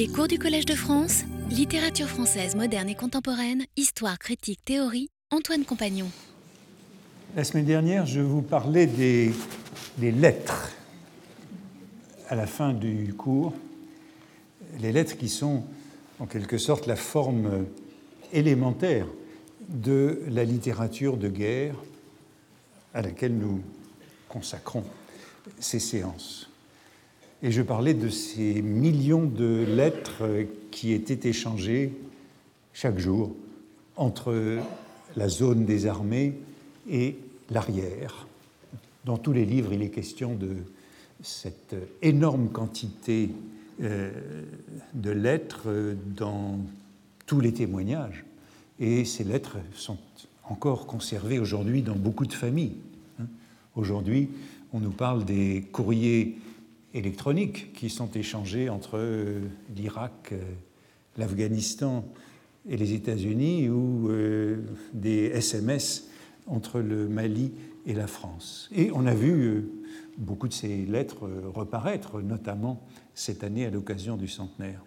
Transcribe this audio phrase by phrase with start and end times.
[0.00, 5.66] Les cours du Collège de France, littérature française moderne et contemporaine, histoire, critique, théorie, Antoine
[5.66, 6.06] Compagnon.
[7.36, 9.34] La semaine dernière, je vous parlais des,
[10.00, 10.70] lettres
[12.30, 13.52] à la fin du cours,
[14.80, 15.64] les lettres qui sont
[16.18, 17.66] en quelque sorte la forme
[18.32, 19.04] élémentaire
[19.68, 21.74] de la littérature de guerre
[22.94, 23.60] à laquelle nous
[24.30, 24.84] consacrons
[25.58, 26.49] ces séances.
[27.42, 30.24] Et je parlais de ces millions de lettres
[30.70, 31.92] qui étaient échangées
[32.74, 33.34] chaque jour
[33.96, 34.58] entre
[35.16, 36.34] la zone des armées
[36.90, 37.16] et
[37.50, 38.26] l'arrière.
[39.06, 40.50] Dans tous les livres, il est question de
[41.22, 43.30] cette énorme quantité
[43.82, 44.10] euh,
[44.92, 46.58] de lettres dans
[47.24, 48.24] tous les témoignages.
[48.78, 49.98] Et ces lettres sont
[50.44, 52.76] encore conservées aujourd'hui dans beaucoup de familles.
[53.18, 53.26] Hein.
[53.76, 54.28] Aujourd'hui,
[54.74, 56.36] on nous parle des courriers
[56.94, 59.40] électroniques qui sont échangés entre euh,
[59.76, 60.40] l'Irak, euh,
[61.16, 62.04] l'Afghanistan
[62.68, 64.58] et les États-Unis ou euh,
[64.92, 66.08] des SMS
[66.46, 67.52] entre le Mali
[67.86, 68.68] et la France.
[68.74, 69.68] Et on a vu
[70.18, 72.82] beaucoup de ces lettres reparaître, notamment
[73.14, 74.82] cette année à l'occasion du centenaire.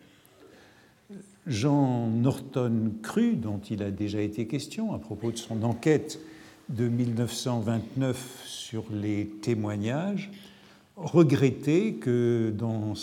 [1.48, 6.20] Jean Norton Cru, dont il a déjà été question à propos de son enquête
[6.70, 10.32] de 1929 sur les témoignages,
[10.96, 12.94] regrettait que dans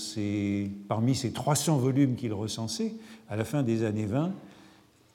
[0.88, 2.94] parmi ces 300 volumes qu'il recensait,
[3.28, 4.32] à la fin des années 20,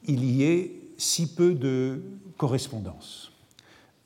[0.08, 2.02] il y ait si peu de
[2.38, 3.32] correspondances.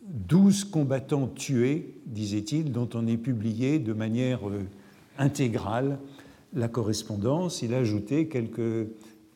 [0.01, 4.63] 12 combattants tués, disait-il, dont on ait publié de manière euh,
[5.17, 5.99] intégrale
[6.53, 7.61] la correspondance.
[7.61, 8.87] Il a ajouté quelques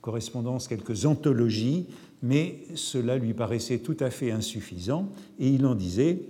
[0.02, 1.86] correspondances, quelques anthologies,
[2.24, 5.10] mais cela lui paraissait tout à fait insuffisant,
[5.40, 6.24] et il en disait,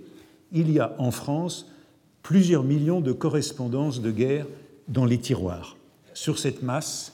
[0.52, 1.70] il y a en France
[2.24, 4.46] plusieurs millions de correspondances de guerre
[4.88, 5.76] dans les tiroirs.
[6.14, 7.12] Sur cette masse,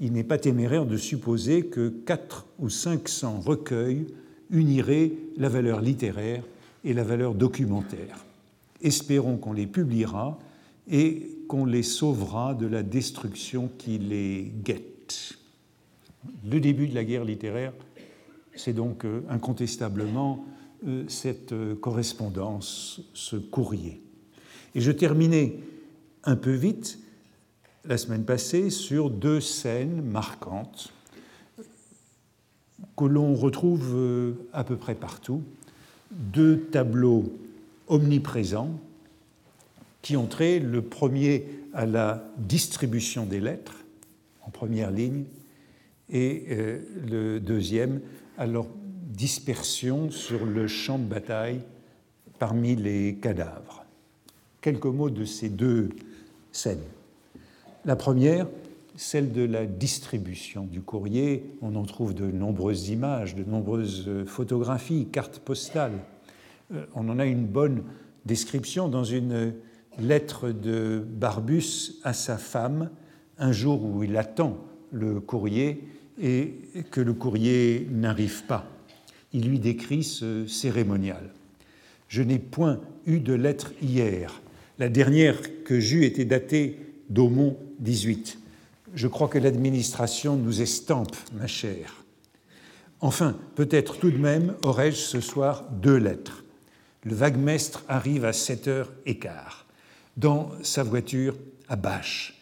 [0.00, 4.06] il n'est pas téméraire de supposer que 4 ou 500 recueils
[4.50, 6.44] uniraient la valeur littéraire
[6.84, 8.24] et la valeur documentaire.
[8.80, 10.38] Espérons qu'on les publiera
[10.88, 15.38] et qu'on les sauvera de la destruction qui les guette.
[16.48, 17.72] Le début de la guerre littéraire,
[18.54, 20.44] c'est donc euh, incontestablement
[20.86, 24.02] euh, cette euh, correspondance, ce courrier.
[24.74, 25.56] Et je terminais
[26.24, 26.98] un peu vite
[27.84, 30.92] la semaine passée sur deux scènes marquantes
[32.96, 35.42] que l'on retrouve euh, à peu près partout,
[36.10, 37.32] deux tableaux
[37.88, 38.78] omniprésents
[40.02, 43.84] qui ont trait le premier à la distribution des lettres
[44.42, 45.24] en première ligne
[46.10, 48.00] et euh, le deuxième
[48.36, 48.66] à leur
[49.06, 51.60] dispersion sur le champ de bataille
[52.38, 53.81] parmi les cadavres
[54.62, 55.90] quelques mots de ces deux
[56.52, 56.78] scènes.
[57.84, 58.46] La première,
[58.96, 61.44] celle de la distribution du courrier.
[61.60, 65.98] On en trouve de nombreuses images, de nombreuses photographies, cartes postales.
[66.72, 67.82] Euh, on en a une bonne
[68.24, 69.54] description dans une
[69.98, 72.90] lettre de Barbus à sa femme,
[73.38, 74.58] un jour où il attend
[74.92, 75.84] le courrier
[76.20, 76.54] et
[76.90, 78.66] que le courrier n'arrive pas.
[79.32, 81.30] Il lui décrit ce cérémonial.
[82.08, 84.41] Je n'ai point eu de lettre hier.
[84.82, 86.76] La dernière que j'eus était datée
[87.08, 88.36] d'Aumont 18.
[88.96, 92.02] Je crois que l'administration nous estampe, ma chère.
[93.00, 96.42] Enfin, peut-être tout de même aurais-je ce soir deux lettres.
[97.04, 99.66] Le vaguemestre arrive à 7 heures et quart,
[100.16, 101.36] dans sa voiture
[101.68, 102.36] à bâche.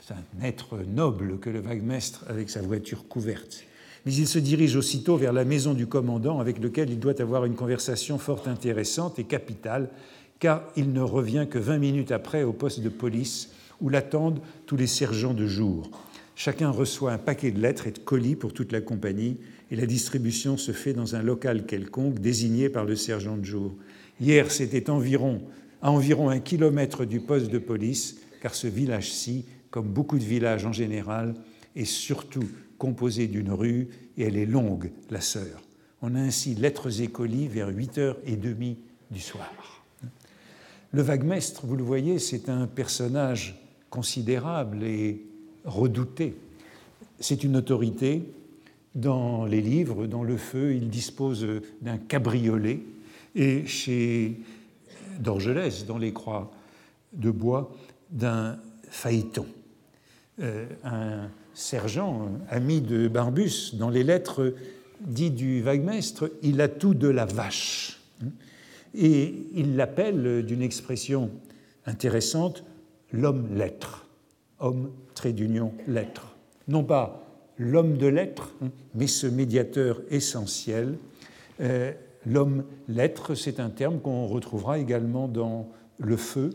[0.00, 3.64] C'est un être noble que le vaguemestre avec sa voiture couverte.
[4.06, 7.44] Mais il se dirige aussitôt vers la maison du commandant avec lequel il doit avoir
[7.44, 9.90] une conversation fort intéressante et capitale
[10.42, 14.76] car il ne revient que 20 minutes après au poste de police où l'attendent tous
[14.76, 15.88] les sergents de jour.
[16.34, 19.36] Chacun reçoit un paquet de lettres et de colis pour toute la compagnie
[19.70, 23.72] et la distribution se fait dans un local quelconque désigné par le sergent de jour.
[24.20, 25.42] Hier, c'était environ,
[25.80, 30.66] à environ un kilomètre du poste de police, car ce village-ci, comme beaucoup de villages
[30.66, 31.34] en général,
[31.76, 35.62] est surtout composé d'une rue et elle est longue, la sœur.
[36.00, 38.76] On a ainsi lettres et colis vers 8h30
[39.12, 39.81] du soir.
[40.94, 43.58] Le vaguemestre, vous le voyez, c'est un personnage
[43.88, 45.24] considérable et
[45.64, 46.36] redouté.
[47.18, 48.22] C'est une autorité.
[48.94, 51.46] Dans les livres, dans le feu, il dispose
[51.80, 52.80] d'un cabriolet.
[53.34, 54.38] Et chez
[55.18, 56.50] Dorgelès, dans les croix
[57.14, 57.74] de bois,
[58.10, 58.58] d'un
[58.90, 59.46] phaéton.
[60.40, 64.54] Euh, un sergent, ami de Barbus, dans les lettres
[65.00, 67.98] dit du vaguemestre, il a tout de la vache
[68.94, 71.30] et il l'appelle d'une expression
[71.86, 72.64] intéressante
[73.12, 74.06] l'homme-lettre.
[74.58, 76.36] homme, trait d'union, lettre.
[76.68, 77.22] Non pas
[77.58, 78.52] l'homme de lettres,
[78.94, 80.96] mais ce médiateur essentiel.
[81.60, 81.92] Euh,
[82.26, 85.68] l'homme lettre, c'est un terme qu'on retrouvera également dans
[85.98, 86.50] le feu.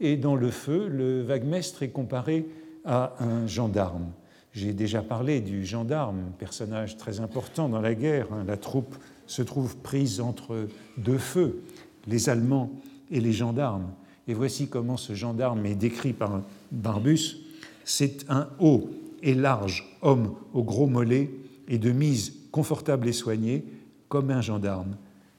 [0.00, 2.46] Et dans le feu, le vaguemestre est comparé
[2.84, 4.12] à un gendarme.
[4.52, 8.32] J'ai déjà parlé du gendarme, personnage très important dans la guerre.
[8.32, 8.44] Hein.
[8.46, 8.96] La troupe
[9.26, 10.66] se trouve prise entre
[10.96, 11.62] deux feux,
[12.06, 12.70] les Allemands
[13.10, 13.90] et les gendarmes.
[14.28, 17.36] Et voici comment ce gendarme est décrit par Barbus.
[17.84, 18.90] C'est un haut
[19.22, 21.30] et large homme au gros mollet
[21.68, 23.64] et de mise confortable et soignée,
[24.08, 24.96] comme un gendarme.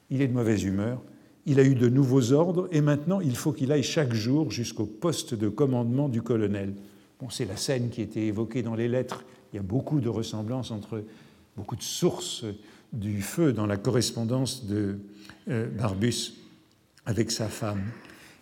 [0.10, 1.02] Il est de mauvaise humeur,
[1.46, 4.86] il a eu de nouveaux ordres et maintenant il faut qu'il aille chaque jour jusqu'au
[4.86, 6.74] poste de commandement du colonel.
[7.20, 9.24] Bon, c'est la scène qui était évoquée dans les lettres.
[9.52, 11.04] Il y a beaucoup de ressemblances entre
[11.58, 12.46] beaucoup de sources
[12.94, 15.00] du feu dans la correspondance de
[15.50, 16.34] euh, Barbus
[17.06, 17.84] avec sa femme.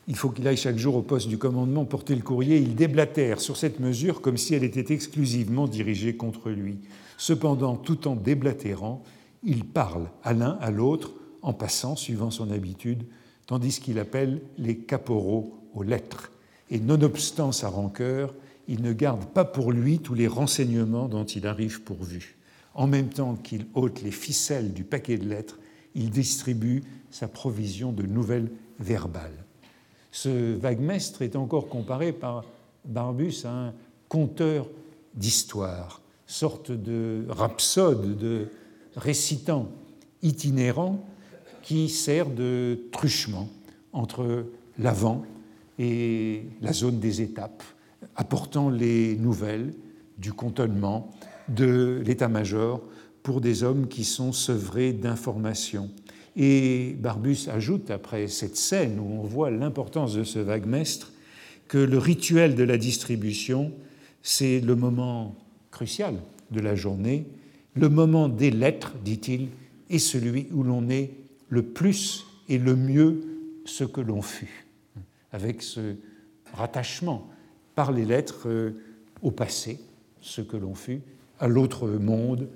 [0.07, 2.57] Il faut qu'il aille chaque jour au poste du commandement porter le courrier.
[2.57, 6.79] Il déblatère sur cette mesure comme si elle était exclusivement dirigée contre lui.
[7.17, 9.03] Cependant, tout en déblatérant,
[9.43, 11.11] il parle à l'un, à l'autre,
[11.41, 13.03] en passant, suivant son habitude,
[13.45, 16.31] tandis qu'il appelle les caporaux aux lettres.
[16.71, 18.33] Et nonobstant sa rancœur,
[18.67, 22.37] il ne garde pas pour lui tous les renseignements dont il arrive pourvu.
[22.73, 25.59] En même temps qu'il ôte les ficelles du paquet de lettres,
[25.95, 28.49] il distribue sa provision de nouvelles
[28.79, 29.45] verbales.
[30.11, 32.45] Ce vaguemestre est encore comparé par
[32.85, 33.73] Barbus à un
[34.07, 34.67] conteur
[35.15, 38.47] d'histoire, sorte de rhapsode, de
[38.95, 39.69] récitant
[40.21, 41.05] itinérant
[41.61, 43.49] qui sert de truchement
[43.93, 44.45] entre
[44.77, 45.23] l'avant
[45.77, 47.63] et la zone des étapes,
[48.15, 49.73] apportant les nouvelles
[50.17, 51.11] du cantonnement,
[51.47, 52.81] de l'état-major
[53.29, 55.91] pour des hommes qui sont sevrés d'informations.
[56.35, 61.13] Et Barbus ajoute, après cette scène où on voit l'importance de ce vaguemestre,
[61.67, 63.71] que le rituel de la distribution,
[64.23, 65.35] c'est le moment
[65.69, 66.15] crucial
[66.49, 67.27] de la journée,
[67.75, 69.49] le moment des lettres, dit-il,
[69.91, 71.11] est celui où l'on est
[71.49, 73.21] le plus et le mieux
[73.63, 74.65] ce que l'on fut,
[75.31, 75.97] avec ce
[76.51, 77.29] rattachement
[77.75, 78.71] par les lettres euh,
[79.21, 79.79] au passé,
[80.19, 81.01] ce que l'on fut,
[81.39, 82.47] à l'autre monde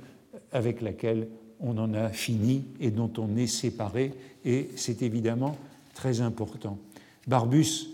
[0.54, 1.28] avec laquelle
[1.60, 4.14] on en a fini et dont on est séparé,
[4.46, 5.58] et c'est évidemment
[5.94, 6.78] très important.
[7.28, 7.88] Barbus,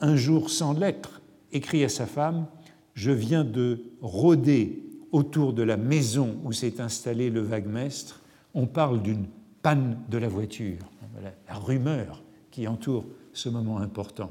[0.00, 1.20] un jour sans lettre,
[1.52, 2.46] écrit à sa femme
[2.94, 4.82] Je viens de rôder
[5.12, 8.20] autour de la maison où s'est installé le vaguemestre.
[8.54, 9.26] On parle d'une
[9.62, 10.78] panne de la voiture.
[11.22, 14.30] la rumeur qui entoure ce moment important.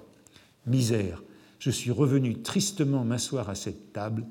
[0.67, 1.23] Misère,
[1.59, 4.25] je suis revenu tristement m'asseoir à cette table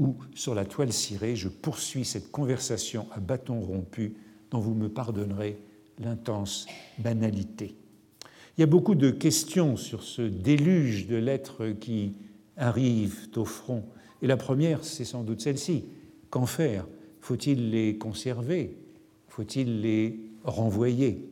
[0.00, 4.14] où, sur la toile cirée, je poursuis cette conversation à bâton rompu
[4.50, 5.58] dont vous me pardonnerez
[5.98, 6.66] l'intense
[6.98, 7.76] banalité.
[8.56, 12.14] Il y a beaucoup de questions sur ce déluge de lettres qui
[12.56, 13.84] arrivent au front.
[14.22, 15.84] Et la première, c'est sans doute celle-ci.
[16.30, 16.86] Qu'en faire?
[17.20, 18.76] Faut-il les conserver?
[19.28, 21.28] Faut-il les renvoyer?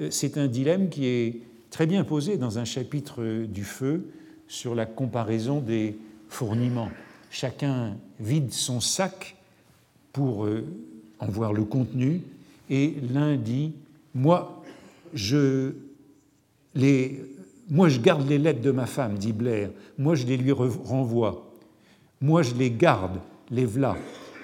[0.00, 1.40] Euh, C'est un dilemme qui est
[1.70, 4.08] très bien posé dans un chapitre du feu
[4.48, 5.98] sur la comparaison des
[6.28, 6.90] fourniments
[7.36, 9.36] chacun vide son sac
[10.12, 10.64] pour euh,
[11.18, 12.22] en voir le contenu,
[12.70, 13.72] et l'un dit
[14.14, 14.62] Moi,
[15.12, 15.72] je,
[16.74, 17.22] les,
[17.68, 21.52] moi, je garde les lettres de ma femme, dit Blair, moi, je les lui renvoie.
[22.22, 23.96] Moi, je les garde, les v'là.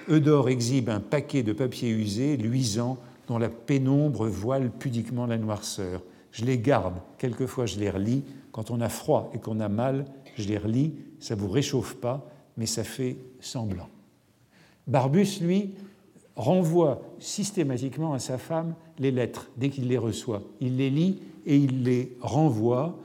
[0.07, 6.03] Eudore exhibe un paquet de papier usé, luisant, dont la pénombre voile pudiquement la noirceur.
[6.31, 8.23] Je les garde, quelquefois je les relis.
[8.51, 10.05] Quand on a froid et qu'on a mal,
[10.37, 13.89] je les relis, ça ne vous réchauffe pas, mais ça fait semblant.
[14.87, 15.71] Barbus, lui,
[16.35, 20.43] renvoie systématiquement à sa femme les lettres dès qu'il les reçoit.
[20.59, 22.97] Il les lit et il les renvoie,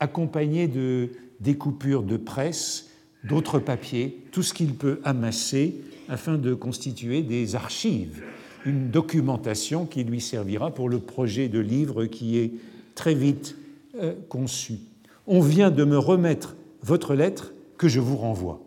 [0.00, 1.10] accompagnés de
[1.40, 2.90] découpures de presse,
[3.24, 5.74] d'autres papiers, tout ce qu'il peut amasser
[6.08, 8.22] afin de constituer des archives,
[8.64, 12.52] une documentation qui lui servira pour le projet de livre qui est
[12.94, 13.56] très vite
[13.96, 14.78] euh, conçu.
[15.26, 18.63] On vient de me remettre votre lettre que je vous renvoie.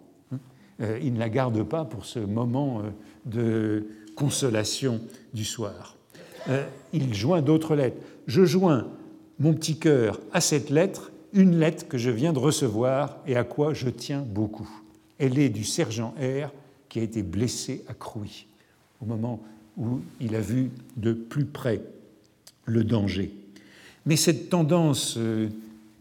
[0.81, 2.89] Euh, il ne la garde pas pour ce moment euh,
[3.25, 5.01] de consolation
[5.33, 5.95] du soir.
[6.49, 7.97] Euh, il joint d'autres lettres.
[8.27, 8.87] Je joins
[9.39, 13.43] mon petit cœur à cette lettre, une lettre que je viens de recevoir et à
[13.43, 14.69] quoi je tiens beaucoup.
[15.19, 16.51] Elle est du sergent R
[16.89, 18.47] qui a été blessé à Crouy,
[19.01, 19.41] au moment
[19.77, 21.81] où il a vu de plus près
[22.65, 23.33] le danger.
[24.05, 25.19] Mais cette tendance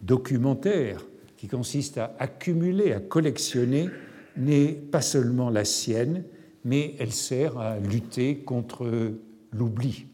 [0.02, 1.04] documentaire
[1.36, 3.88] qui consiste à accumuler, à collectionner,
[4.36, 6.24] n'est pas seulement la sienne,
[6.64, 9.12] mais elle sert à lutter contre
[9.52, 10.06] l'oubli.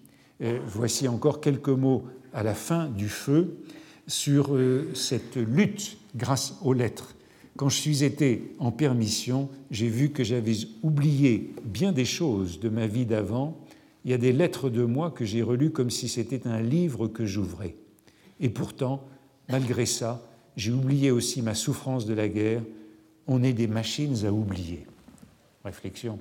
[0.43, 3.59] Euh, voici encore quelques mots à la fin du feu
[4.07, 7.15] sur euh, cette lutte grâce aux lettres.
[7.57, 12.69] Quand je suis été en permission, j'ai vu que j'avais oublié bien des choses de
[12.69, 13.59] ma vie d'avant.
[14.05, 17.09] Il y a des lettres de moi que j'ai relues comme si c'était un livre
[17.09, 17.77] que j'ouvrais.
[18.41, 19.05] Et pourtant,
[19.49, 20.27] malgré ça,
[20.57, 22.63] j'ai oublié aussi ma souffrance de la guerre.
[23.27, 24.87] On est des machines à oublier.
[25.65, 26.19] Réflexion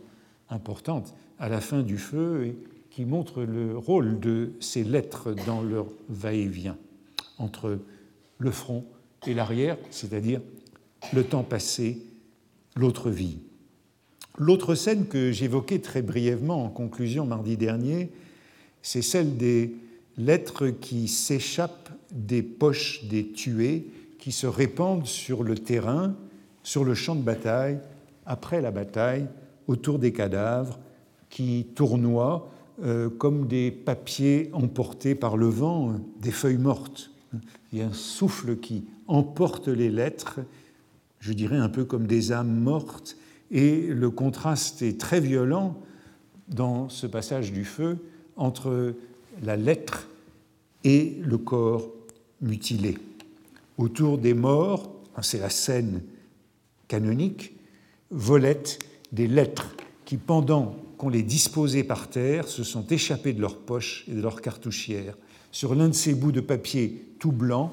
[0.50, 2.56] importante à la fin du feu et
[2.92, 6.78] qui montre le rôle de ces lettres dans leur va-et-vient
[7.38, 7.80] entre
[8.38, 8.86] le front
[9.26, 10.42] et l'arrière, c'est-à-dire
[11.14, 12.02] le temps passé,
[12.76, 13.40] l'autre vie.
[14.38, 18.12] L'autre scène que j'évoquais très brièvement en conclusion mardi dernier,
[18.82, 19.76] c'est celle des
[20.18, 23.88] lettres qui s'échappent des poches des tués,
[24.20, 26.16] qui se répandent sur le terrain,
[26.64, 27.80] sur le champ de bataille,
[28.26, 29.28] après la bataille,
[29.68, 30.80] autour des cadavres,
[31.30, 32.50] qui tournoient
[32.84, 37.12] euh, comme des papiers emportés par le vent, des feuilles mortes.
[37.72, 40.40] Il y a un souffle qui emporte les lettres
[41.22, 43.16] je dirais un peu comme des âmes mortes,
[43.52, 45.78] et le contraste est très violent
[46.50, 47.98] dans ce passage du feu
[48.36, 48.96] entre
[49.44, 50.08] la lettre
[50.84, 51.90] et le corps
[52.42, 52.98] mutilé.
[53.78, 54.92] Autour des morts,
[55.22, 56.02] c'est la scène
[56.92, 57.56] canonique,
[58.10, 58.80] volettent
[59.14, 64.04] des lettres qui, pendant qu'on les disposait par terre, se sont échappées de leurs poches
[64.10, 65.18] et de leurs cartouchières.
[65.54, 67.72] Sur l'un de ces bouts de papier tout blanc,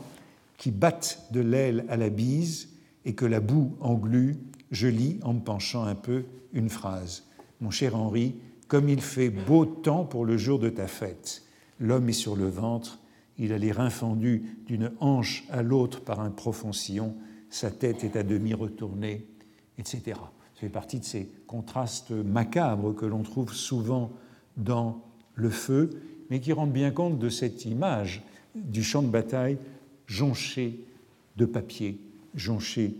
[0.57, 2.69] qui battent de l'aile à la bise,
[3.05, 4.37] et que la boue englue,
[4.71, 6.23] je lis en me penchant un peu
[6.53, 7.25] une phrase.
[7.61, 8.37] Mon cher Henri,
[8.69, 11.43] comme il fait beau temps pour le jour de ta fête.
[11.81, 13.01] L'homme est sur le ventre,
[13.37, 17.17] il a les reins fendus d'une hanche à l'autre par un profond sillon,
[17.51, 19.27] sa tête est à demi retournée,
[19.79, 20.03] etc.
[20.15, 24.13] Ça fait partie de ces contrastes macabres que l'on trouve souvent
[24.57, 25.03] dans
[25.35, 25.91] le feu,
[26.31, 28.23] mais qui rendent bien compte de cette image
[28.55, 29.59] du champ de bataille
[30.07, 30.85] jonché
[31.37, 32.01] de papier
[32.35, 32.95] jonché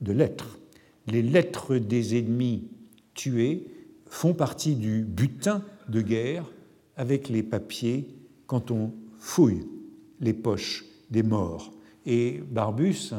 [0.00, 0.58] de lettres.
[1.06, 2.68] Les lettres des ennemis
[3.14, 3.66] tués
[4.06, 6.50] font partie du butin de guerre
[6.96, 8.08] avec les papiers
[8.46, 9.66] quand on fouille
[10.20, 11.72] les poches des morts.
[12.06, 13.12] Et Barbus,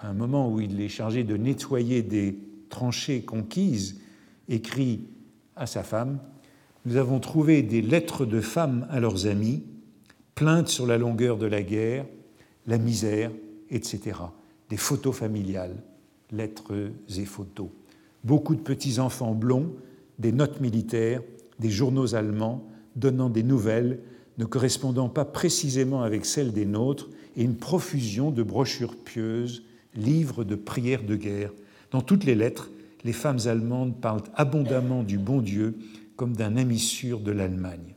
[0.00, 2.38] à un moment où il est chargé de nettoyer des
[2.68, 4.00] tranchées conquises,
[4.48, 5.06] écrit
[5.56, 6.18] à sa femme
[6.84, 9.62] Nous avons trouvé des lettres de femmes à leurs amis,
[10.34, 12.06] plaintes sur la longueur de la guerre,
[12.66, 13.30] la misère,
[13.70, 14.12] etc
[14.68, 15.76] des photos familiales,
[16.30, 17.68] lettres et photos.
[18.24, 19.72] Beaucoup de petits-enfants blonds,
[20.18, 21.22] des notes militaires,
[21.58, 24.00] des journaux allemands donnant des nouvelles
[24.38, 27.08] ne correspondant pas précisément avec celles des nôtres,
[27.38, 29.62] et une profusion de brochures pieuses,
[29.94, 31.52] livres de prières de guerre.
[31.92, 32.68] Dans toutes les lettres,
[33.04, 35.78] les femmes allemandes parlent abondamment du bon Dieu
[36.16, 37.94] comme d'un ami sûr de l'Allemagne.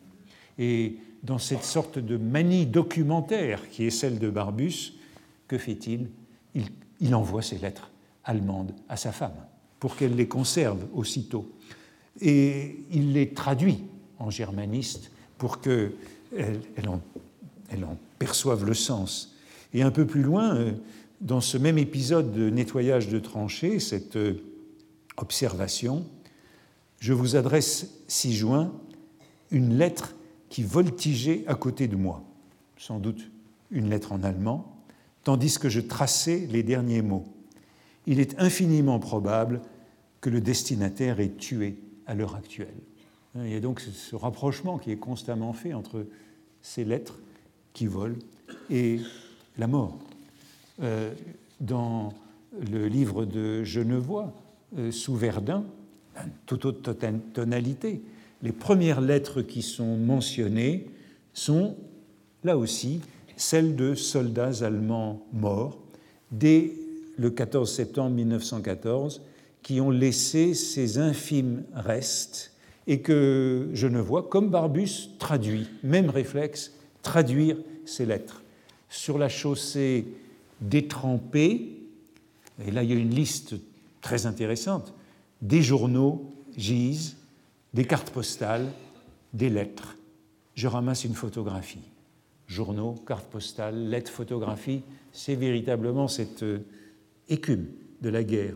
[0.60, 4.94] Et dans cette sorte de manie documentaire qui est celle de Barbus,
[5.48, 6.10] que fait-il?
[7.00, 7.90] Il, envoie ses lettres
[8.24, 9.34] allemandes à sa femme
[9.80, 11.52] pour qu'elle les conserve aussitôt.
[12.20, 13.80] Et il les traduit
[14.20, 15.94] en germaniste pour qu'elle
[16.32, 17.02] elle en,
[17.72, 19.31] elle en perçoive le sens.
[19.74, 20.72] Et un peu plus loin, euh,
[21.22, 24.42] dans ce même épisode de nettoyage de tranchées, cette euh,
[25.18, 26.06] observation,
[27.00, 28.74] je vous adresse 6 juin
[29.51, 30.16] une lettre
[30.50, 32.24] qui voltigeait à côté de moi,
[32.78, 33.32] sans doute
[33.70, 34.84] une lettre en allemand,
[35.24, 37.25] tandis que je traçais les derniers mots.
[38.08, 39.62] Il est infiniment probable
[40.20, 42.75] que le destinataire est tué à l'heure actuelle.
[43.36, 46.06] Il y a donc ce rapprochement qui est constamment fait entre
[46.62, 47.20] ces lettres
[47.74, 48.20] qui volent
[48.70, 49.00] et
[49.58, 49.98] la mort.
[50.81, 51.13] Euh,
[51.60, 52.13] dans
[52.72, 54.34] le livre de Genevois,
[54.77, 55.63] euh, sous Verdun,
[56.46, 56.93] toute autre
[57.34, 58.01] tonalité,
[58.41, 60.88] les premières lettres qui sont mentionnées
[61.34, 61.75] sont,
[62.43, 63.01] là aussi,
[63.38, 65.77] celle de soldats allemands morts
[66.31, 66.74] dès
[67.17, 69.22] le 14 septembre 1914
[69.62, 72.53] qui ont laissé ces infimes restes
[72.88, 78.41] et que je ne vois, comme Barbus traduit, même réflexe, traduire ces lettres.
[78.92, 80.06] Sur la chaussée
[80.60, 81.80] détrempée,
[82.64, 83.56] et là il y a une liste
[84.02, 84.94] très intéressante,
[85.42, 87.18] des journaux gisent,
[87.74, 88.72] des cartes postales,
[89.34, 89.98] des lettres.
[90.54, 91.82] Je ramasse une photographie
[92.52, 94.82] journaux, cartes postales, lettres, photographies,
[95.14, 96.60] c'est véritablement cette euh,
[97.30, 97.66] écume
[98.02, 98.56] de la guerre.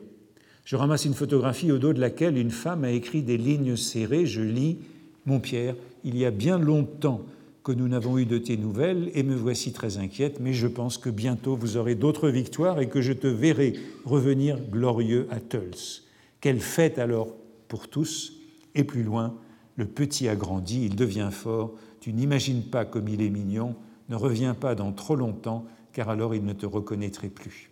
[0.66, 4.26] Je ramasse une photographie au dos de laquelle une femme a écrit des lignes serrées.
[4.26, 4.80] Je lis
[5.26, 7.22] Mon Pierre, il y a bien longtemps
[7.66, 11.00] que nous n'avons eu de tes nouvelles et me voici très inquiète, mais je pense
[11.00, 13.74] que bientôt vous aurez d'autres victoires et que je te verrai
[14.06, 16.04] revenir glorieux à Tuls.
[16.42, 17.36] Quelle fête alors
[17.68, 18.34] pour tous
[18.76, 19.34] Et plus loin,
[19.78, 23.76] le petit a grandi, il devient fort, tu n'imagines pas comme il est mignon,
[24.10, 27.72] ne reviens pas dans trop longtemps, car alors il ne te reconnaîtrait plus.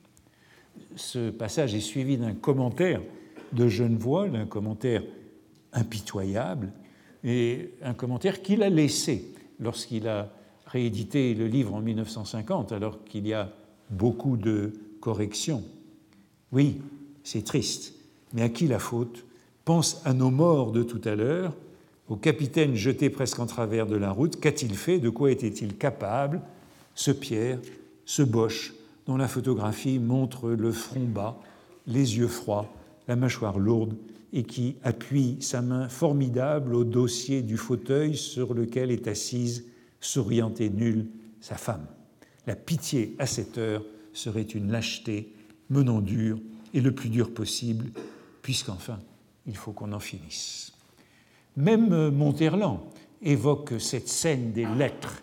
[0.96, 3.02] ce passage est suivi d'un commentaire
[3.52, 5.04] de Genevois, d'un commentaire
[5.72, 6.74] impitoyable,
[7.24, 10.30] et un commentaire qu'il a laissé lorsqu'il a
[10.66, 13.52] réédité le livre en 1950, alors qu'il y a
[13.90, 15.64] beaucoup de corrections.
[16.52, 16.82] Oui,
[17.24, 17.94] c'est triste,
[18.34, 19.26] mais à qui la faute?
[19.66, 21.54] Pense à nos morts de tout à l'heure,
[22.10, 24.40] au capitaine jeté presque en travers de la route.
[24.40, 25.00] Qu'a-t-il fait?
[25.00, 26.42] De quoi était-il capable?
[26.96, 27.60] Ce Pierre,
[28.06, 28.74] ce Boche,
[29.08, 31.40] dont la photographie montre le front bas,
[31.88, 32.68] les yeux froids,
[33.08, 33.96] la mâchoire lourde,
[34.34, 39.66] et qui appuie sa main formidable au dossier du fauteuil sur lequel est assise,
[40.02, 41.08] souriante et nulle,
[41.40, 41.86] sa femme.
[42.48, 45.32] La pitié à cette heure serait une lâcheté,
[45.70, 46.40] menant dur
[46.74, 47.92] et le plus dur possible,
[48.42, 49.00] puisqu'enfin,
[49.46, 50.74] il faut qu'on en finisse.
[51.56, 52.80] Même Monterland
[53.22, 55.22] évoque cette scène des lettres,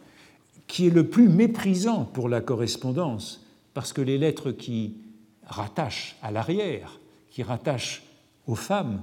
[0.68, 4.98] qui est le plus méprisant pour la correspondance, parce que les lettres qui
[5.44, 7.00] rattachent à l'arrière,
[7.30, 8.04] qui rattachent
[8.46, 9.02] aux femmes,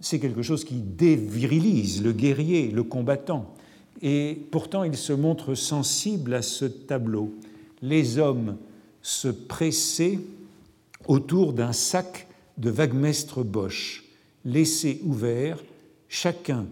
[0.00, 3.54] c'est quelque chose qui dévirilise le guerrier, le combattant.
[4.00, 7.34] Et pourtant, il se montre sensible à ce tableau.
[7.82, 8.56] Les hommes
[9.00, 10.18] se pressaient
[11.06, 14.04] autour d'un sac de Wagmestre Bosch,
[14.44, 15.62] laissé ouvert,
[16.08, 16.66] chacun,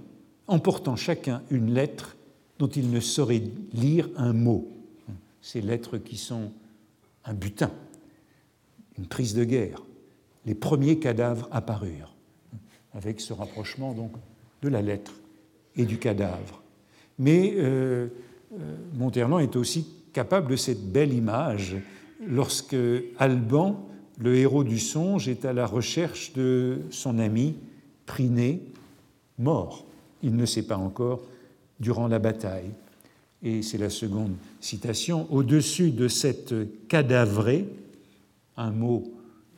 [0.47, 2.17] emportant chacun une lettre
[2.59, 3.43] dont il ne saurait
[3.73, 4.69] lire un mot.
[5.41, 6.53] Ces lettres qui sont
[7.25, 7.71] un butin,
[8.99, 9.83] une prise de guerre.
[10.47, 12.15] Les premiers cadavres apparurent,
[12.93, 14.13] avec ce rapprochement donc
[14.63, 15.13] de la lettre
[15.77, 16.63] et du cadavre.
[17.19, 18.09] Mais euh,
[18.59, 21.77] euh, est aussi capable de cette belle image
[22.27, 22.77] lorsque
[23.19, 23.87] Alban,
[24.19, 27.57] le héros du songe, est à la recherche de son ami
[28.07, 28.61] Priné,
[29.39, 29.87] mort.
[30.25, 31.23] Il ne sait pas encore
[31.79, 32.73] durant la bataille.
[33.41, 35.33] Et c'est la seconde citation.
[35.33, 36.53] Au-dessus de cette
[36.89, 37.69] cadavrée,
[38.57, 39.05] un mot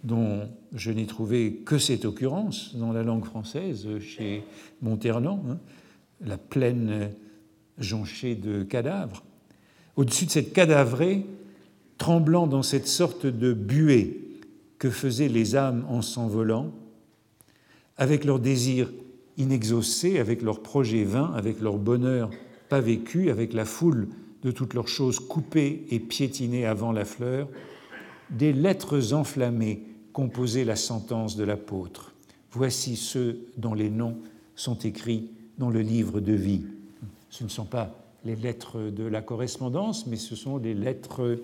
[0.05, 4.43] dont je n'ai trouvé que cette occurrence dans la langue française chez
[4.81, 5.59] Monterland, hein,
[6.25, 7.11] la plaine
[7.79, 9.23] jonchée de cadavres.
[9.97, 11.27] Au-dessus de cette cadavrée,
[11.99, 14.41] tremblant dans cette sorte de buée
[14.79, 16.73] que faisaient les âmes en s'envolant,
[17.97, 18.91] avec leurs désirs
[19.37, 22.31] inexaucés, avec leurs projets vains, avec leur bonheur
[22.69, 24.09] pas vécu, avec la foule
[24.43, 27.49] de toutes leurs choses coupées et piétinées avant la fleur,
[28.31, 32.15] des lettres enflammées composaient la sentence de l'apôtre.
[32.53, 34.19] Voici ceux dont les noms
[34.55, 36.63] sont écrits dans le livre de vie.
[37.31, 37.95] Ce ne sont pas
[38.25, 41.39] les lettres de la correspondance, mais ce sont les lettres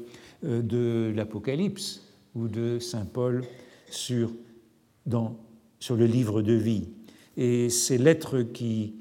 [0.45, 2.03] euh, de l'Apocalypse
[2.35, 3.45] ou de Saint Paul
[3.91, 4.31] sur,
[5.07, 5.37] dans,
[5.81, 6.89] sur le livre de vie.
[7.37, 8.95] Et ces lettres qui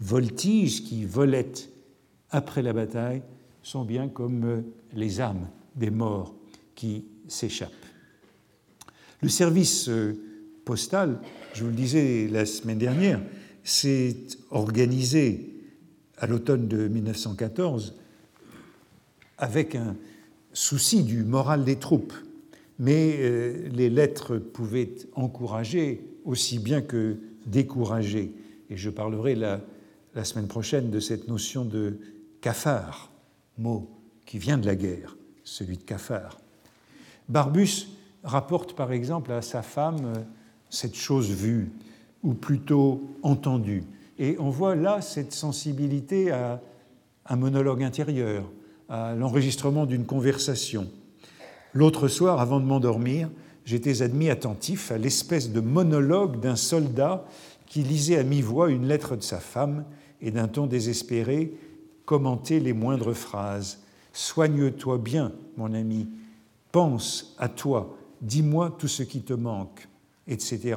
[0.00, 1.70] voltigent, qui volettent
[2.30, 3.22] après la bataille,
[3.62, 4.60] sont bien comme euh,
[4.94, 6.34] les âmes des morts
[6.74, 7.81] qui s'échappent.
[9.22, 10.18] Le service euh,
[10.64, 11.20] postal,
[11.54, 13.20] je vous le disais la semaine dernière,
[13.62, 14.16] s'est
[14.50, 15.54] organisé
[16.18, 17.94] à l'automne de 1914
[19.38, 19.96] avec un
[20.52, 22.14] souci du moral des troupes.
[22.80, 28.34] Mais euh, les lettres pouvaient encourager aussi bien que décourager.
[28.70, 29.60] Et je parlerai la,
[30.16, 31.98] la semaine prochaine de cette notion de
[32.40, 33.12] cafard,
[33.56, 33.88] mot
[34.26, 36.40] qui vient de la guerre, celui de cafard.
[37.28, 37.86] Barbus
[38.24, 40.14] rapporte par exemple à sa femme euh,
[40.70, 41.70] cette chose vue,
[42.22, 43.84] ou plutôt entendue.
[44.18, 46.60] Et on voit là cette sensibilité à
[47.26, 48.44] un monologue intérieur,
[48.88, 50.88] à l'enregistrement d'une conversation.
[51.74, 53.30] L'autre soir, avant de m'endormir,
[53.64, 57.24] j'étais admis attentif à l'espèce de monologue d'un soldat
[57.66, 59.84] qui lisait à mi-voix une lettre de sa femme
[60.20, 61.54] et d'un ton désespéré
[62.04, 63.80] commentait les moindres phrases.
[64.12, 66.08] Soigne-toi bien, mon ami,
[66.70, 69.86] pense à toi, dis-moi tout ce qui te manque,
[70.26, 70.76] etc.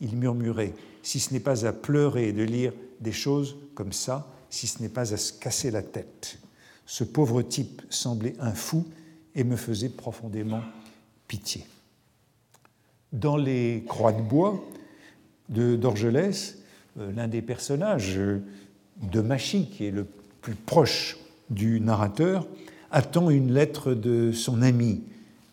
[0.00, 4.66] Il murmurait, si ce n'est pas à pleurer de lire des choses comme ça, si
[4.66, 6.38] ce n'est pas à se casser la tête.
[6.86, 8.86] Ce pauvre type semblait un fou
[9.34, 10.62] et me faisait profondément
[11.28, 11.66] pitié.
[13.12, 14.64] Dans les Croix de bois
[15.48, 16.58] d'Orgelès,
[16.98, 20.06] euh, l'un des personnages de Machy, qui est le
[20.40, 21.18] plus proche
[21.50, 22.46] du narrateur,
[22.90, 25.02] attend une lettre de son amie,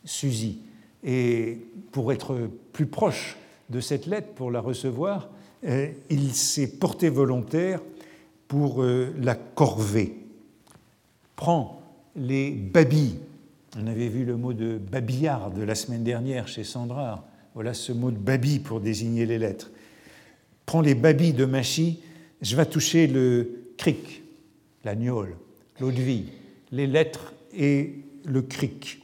[0.06, 0.60] Suzy.
[1.04, 1.60] Et
[1.92, 3.38] pour être plus proche
[3.70, 5.30] de cette lettre, pour la recevoir,
[5.66, 7.82] euh, il s'est porté volontaire
[8.48, 10.16] pour euh, la corvée.
[11.36, 11.82] Prends
[12.16, 13.20] les babilles.
[13.78, 17.28] On avait vu le mot de babillarde la semaine dernière chez Sandra.
[17.56, 19.72] Voilà ce mot de babi pour désigner les lettres.
[20.66, 22.00] Prends les babilles de Machy,
[22.42, 24.24] je vais toucher le cric,
[24.84, 26.26] la l'eau de vie,
[26.72, 29.02] les lettres et le cric.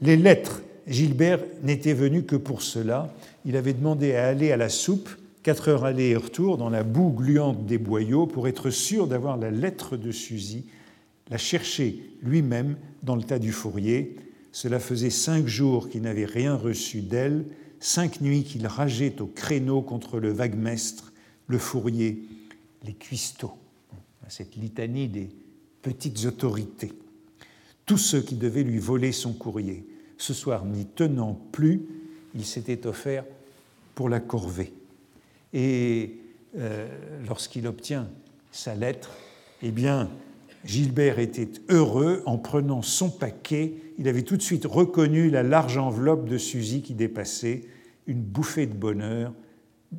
[0.00, 0.62] Les lettres
[0.92, 3.14] Gilbert n'était venu que pour cela.
[3.44, 5.08] Il avait demandé à aller à la soupe,
[5.42, 9.36] quatre heures aller et retour, dans la boue gluante des boyaux, pour être sûr d'avoir
[9.38, 10.66] la lettre de Suzy,
[11.30, 14.16] la chercher lui-même dans le tas du fourrier.
[14.52, 17.46] Cela faisait cinq jours qu'il n'avait rien reçu d'elle,
[17.80, 21.12] cinq nuits qu'il rageait au créneau contre le vaguemestre,
[21.46, 22.22] le fourrier,
[22.84, 23.56] les cuistots.
[24.28, 25.28] Cette litanie des
[25.82, 26.92] petites autorités.
[27.84, 29.86] Tous ceux qui devaient lui voler son courrier.
[30.22, 31.82] Ce soir, n'y tenant plus,
[32.36, 33.24] il s'était offert
[33.96, 34.72] pour la corvée.
[35.52, 36.20] Et
[36.56, 36.86] euh,
[37.26, 38.08] lorsqu'il obtient
[38.52, 39.10] sa lettre,
[39.62, 40.08] eh bien,
[40.64, 43.74] Gilbert était heureux en prenant son paquet.
[43.98, 47.62] Il avait tout de suite reconnu la large enveloppe de Suzy qui dépassait.
[48.06, 49.32] Une bouffée de bonheur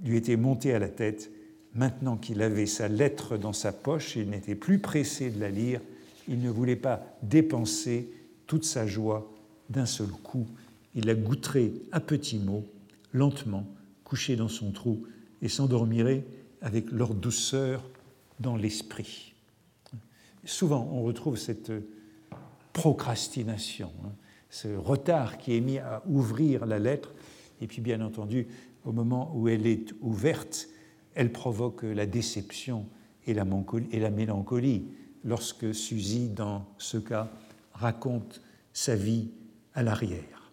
[0.05, 1.31] lui était montée à la tête.
[1.75, 5.81] Maintenant qu'il avait sa lettre dans sa poche, il n'était plus pressé de la lire.
[6.29, 8.09] Il ne voulait pas dépenser
[8.47, 9.32] toute sa joie
[9.69, 10.47] d'un seul coup.
[10.95, 12.65] Il la goûterait à petits mots,
[13.11, 13.65] lentement,
[14.03, 15.05] couché dans son trou,
[15.41, 16.23] et s'endormirait
[16.61, 17.83] avec leur douceur
[18.39, 19.33] dans l'esprit.
[20.45, 21.71] Souvent, on retrouve cette
[22.73, 24.11] procrastination, hein,
[24.49, 27.13] ce retard qui est mis à ouvrir la lettre,
[27.61, 28.47] et puis bien entendu,
[28.85, 30.67] au moment où elle est ouverte,
[31.15, 32.85] elle provoque la déception
[33.25, 34.85] et la, mélancolie
[35.23, 37.29] lorsque Suzy, dans ce cas,
[37.73, 38.41] raconte
[38.73, 39.29] sa vie
[39.75, 40.51] à l'arrière.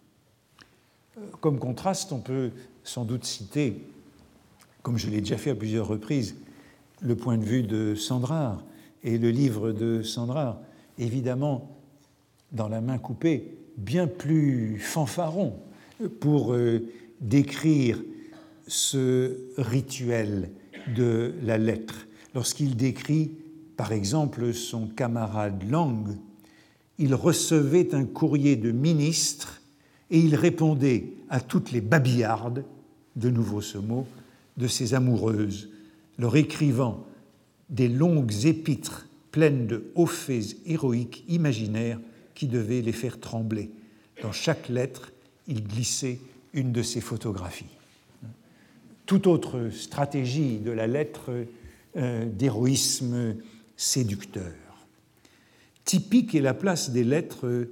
[1.39, 2.51] Comme contraste, on peut
[2.83, 3.83] sans doute citer,
[4.81, 6.35] comme je l'ai déjà fait à plusieurs reprises,
[7.01, 8.63] le point de vue de Sandrard
[9.03, 10.59] et le livre de Sandrard,
[10.97, 11.77] évidemment,
[12.51, 15.55] dans la main coupée, bien plus fanfaron
[16.19, 16.87] pour euh,
[17.19, 18.01] décrire
[18.67, 20.49] ce rituel
[20.95, 22.07] de la lettre.
[22.33, 23.31] Lorsqu'il décrit,
[23.77, 26.07] par exemple, son camarade Lang,
[27.01, 29.59] il recevait un courrier de ministre
[30.11, 32.63] et il répondait à toutes les babillardes,
[33.15, 34.05] de nouveau ce mot,
[34.57, 35.69] de ses amoureuses,
[36.19, 37.03] leur écrivant
[37.69, 41.99] des longues épîtres pleines de hauts faits héroïques imaginaires
[42.35, 43.71] qui devaient les faire trembler.
[44.21, 45.11] Dans chaque lettre,
[45.47, 46.19] il glissait
[46.53, 47.77] une de ses photographies.
[49.07, 51.31] Toute autre stratégie de la lettre
[51.97, 53.37] euh, d'héroïsme
[53.75, 54.70] séducteur.
[55.91, 57.67] Typique est la place des lettres,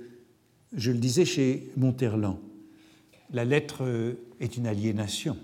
[0.74, 2.38] je le disais chez Monterland.
[3.32, 5.38] La lettre est une aliénation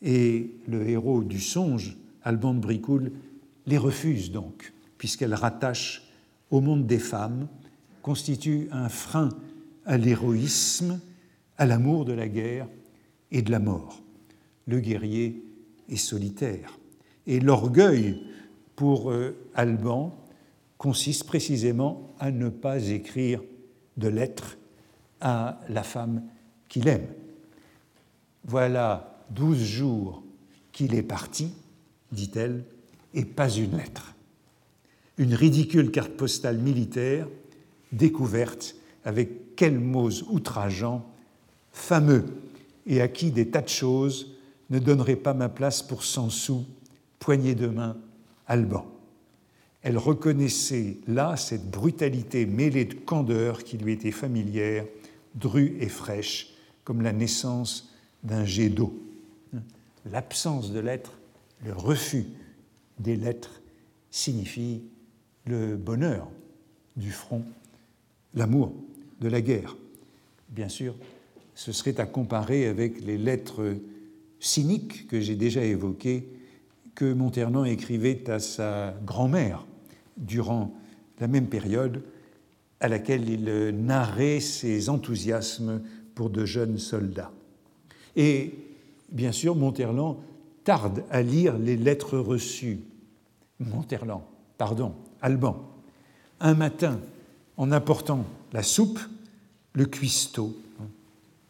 [0.00, 3.12] et le héros du songe, Alban de Bricoul,
[3.66, 6.08] les refuse donc, puisqu'elle rattache
[6.50, 7.48] au monde des femmes,
[8.00, 9.28] constitue un frein
[9.84, 11.00] à l'héroïsme,
[11.58, 12.66] à l'amour de la guerre
[13.30, 14.02] et de la mort.
[14.66, 15.44] Le guerrier
[15.90, 16.78] est solitaire.
[17.26, 18.22] Et l'orgueil
[18.74, 20.16] pour euh, Alban
[20.80, 23.42] consiste précisément à ne pas écrire
[23.98, 24.56] de lettres
[25.20, 26.22] à la femme
[26.70, 27.06] qu'il aime.
[28.44, 30.22] Voilà douze jours
[30.72, 31.52] qu'il est parti,
[32.12, 32.64] dit-elle,
[33.12, 34.14] et pas une lettre.
[35.18, 37.28] Une ridicule carte postale militaire
[37.92, 41.04] découverte avec quels mots outrageants,
[41.72, 42.24] fameux,
[42.86, 44.34] et à qui des tas de choses
[44.70, 46.64] ne donneraient pas ma place pour cent sous,
[47.18, 47.98] poignée de main,
[48.46, 48.86] Alban.
[49.82, 54.84] Elle reconnaissait là cette brutalité mêlée de candeur qui lui était familière,
[55.34, 58.94] drue et fraîche, comme la naissance d'un jet d'eau.
[60.10, 61.18] L'absence de lettres,
[61.64, 62.26] le refus
[62.98, 63.62] des lettres
[64.10, 64.82] signifie
[65.46, 66.28] le bonheur
[66.96, 67.44] du front,
[68.34, 68.74] l'amour
[69.20, 69.76] de la guerre.
[70.50, 70.94] Bien sûr,
[71.54, 73.76] ce serait à comparer avec les lettres
[74.40, 76.28] cyniques que j'ai déjà évoquées
[76.94, 79.64] que Monternon écrivait à sa grand-mère
[80.20, 80.74] durant
[81.18, 82.02] la même période
[82.80, 83.44] à laquelle il
[83.84, 85.82] narrait ses enthousiasmes
[86.14, 87.32] pour de jeunes soldats.
[88.16, 88.54] Et
[89.10, 90.18] bien sûr, Monterland
[90.64, 92.80] tarde à lire les lettres reçues.
[93.58, 94.22] Monterland,
[94.56, 95.68] pardon, Alban.
[96.40, 96.98] Un matin,
[97.56, 99.00] en apportant la soupe,
[99.74, 100.56] le cuistot,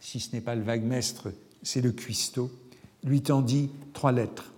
[0.00, 1.28] si ce n'est pas le vaguemestre,
[1.62, 2.50] c'est le cuistot,
[3.04, 4.52] lui tendit trois lettres.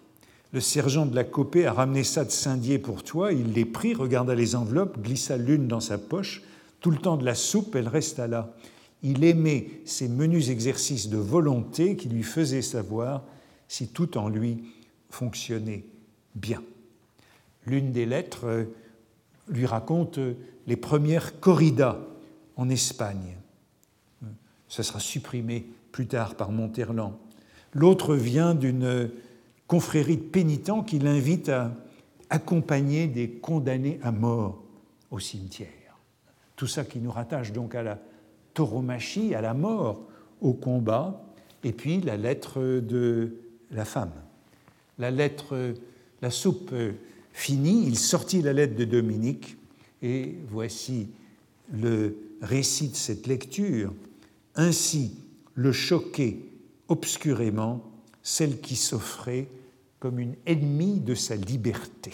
[0.53, 3.95] Le sergent de la copée a ramené ça de Saint-Dié pour toi, il les prit,
[3.95, 6.43] regarda les enveloppes, glissa l'une dans sa poche.
[6.81, 8.55] Tout le temps de la soupe, elle resta là.
[9.03, 13.25] Il aimait ces menus exercices de volonté qui lui faisaient savoir
[13.67, 14.65] si tout en lui
[15.09, 15.85] fonctionnait
[16.35, 16.63] bien.
[17.67, 18.65] L'une des lettres euh,
[19.49, 20.35] lui raconte euh,
[20.67, 21.99] les premières corridas
[22.57, 23.37] en Espagne.
[24.69, 27.15] Ça sera supprimé plus tard par Monterland.
[27.75, 29.11] L'autre vient d'une
[29.73, 31.75] confrérie de pénitents qui l'invite à
[32.29, 34.63] accompagner des condamnés à mort
[35.11, 35.97] au cimetière.
[36.57, 37.99] Tout ça qui nous rattache donc à la
[38.53, 40.03] tauromachie, à la mort,
[40.43, 41.25] au combat,
[41.65, 43.39] et puis la lettre de
[43.71, 44.13] la femme.
[44.99, 45.73] La lettre,
[46.21, 46.75] la soupe
[47.33, 49.57] finie, il sortit la lettre de Dominique,
[50.03, 51.09] et voici
[51.73, 53.95] le récit de cette lecture.
[54.55, 55.17] Ainsi
[55.55, 56.41] le choquait
[56.89, 57.83] obscurément
[58.23, 59.49] celle qui s'offrait
[60.03, 62.11] comme une ennemie de sa liberté.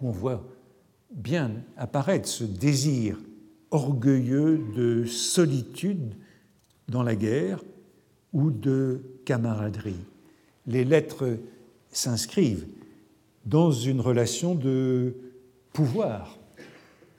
[0.00, 0.44] On voit
[1.12, 3.20] bien apparaître ce désir
[3.70, 6.16] orgueilleux de solitude
[6.88, 7.62] dans la guerre
[8.32, 10.04] ou de camaraderie.
[10.66, 11.38] Les lettres
[11.92, 12.66] s'inscrivent
[13.46, 15.14] dans une relation de
[15.72, 16.36] pouvoir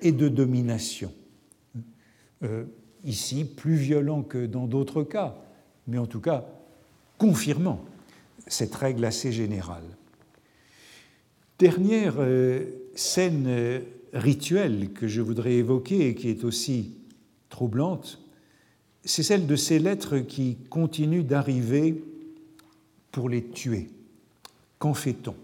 [0.02, 1.14] et de domination.
[2.44, 2.66] Euh,
[3.06, 5.38] ici, plus violent que dans d'autres cas,
[5.88, 6.46] mais en tout cas
[7.18, 7.80] confirmant
[8.48, 9.84] cette règle assez générale.
[11.58, 13.80] Dernière euh, scène euh,
[14.14, 16.94] rituelle que je voudrais évoquer et qui est aussi
[17.50, 18.22] troublante,
[19.04, 22.04] c'est celle de ces lettres qui continuent d'arriver
[23.12, 23.88] pour les tuer.
[24.80, 25.36] Qu'en fait-on?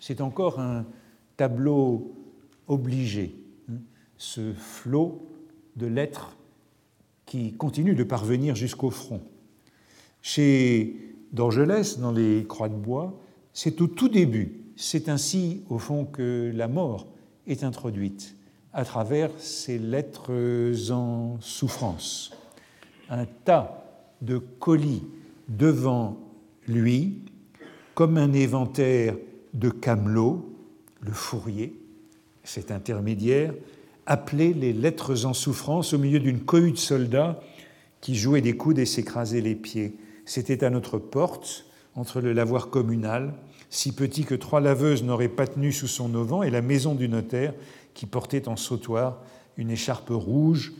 [0.00, 0.86] C'est encore un
[1.36, 2.14] tableau
[2.68, 3.34] obligé,
[3.70, 3.76] hein,
[4.16, 5.26] ce flot
[5.76, 6.36] de lettres
[7.26, 9.20] qui continue de parvenir jusqu'au front.
[11.32, 13.18] Dorgelès, dans les Croix de bois,
[13.52, 17.08] c'est au tout début, c'est ainsi au fond que la mort
[17.46, 18.36] est introduite,
[18.72, 20.32] à travers ces lettres
[20.90, 22.32] en souffrance.
[23.10, 23.84] Un tas
[24.22, 25.02] de colis
[25.48, 26.18] devant
[26.66, 27.22] lui,
[27.94, 29.16] comme un éventaire
[29.54, 30.48] de camelots,
[31.00, 31.74] le fourrier,
[32.44, 33.54] cet intermédiaire,
[34.06, 37.40] appelait les lettres en souffrance au milieu d'une cohue de soldats
[38.00, 39.96] qui jouaient des coudes et s'écrasaient les pieds.
[40.28, 41.64] C'était à notre porte,
[41.94, 43.32] entre le lavoir communal,
[43.70, 47.08] si petit que trois laveuses n'auraient pas tenu sous son auvent, et la maison du
[47.08, 47.54] notaire,
[47.94, 49.22] qui portait en sautoir
[49.56, 50.74] une écharpe rouge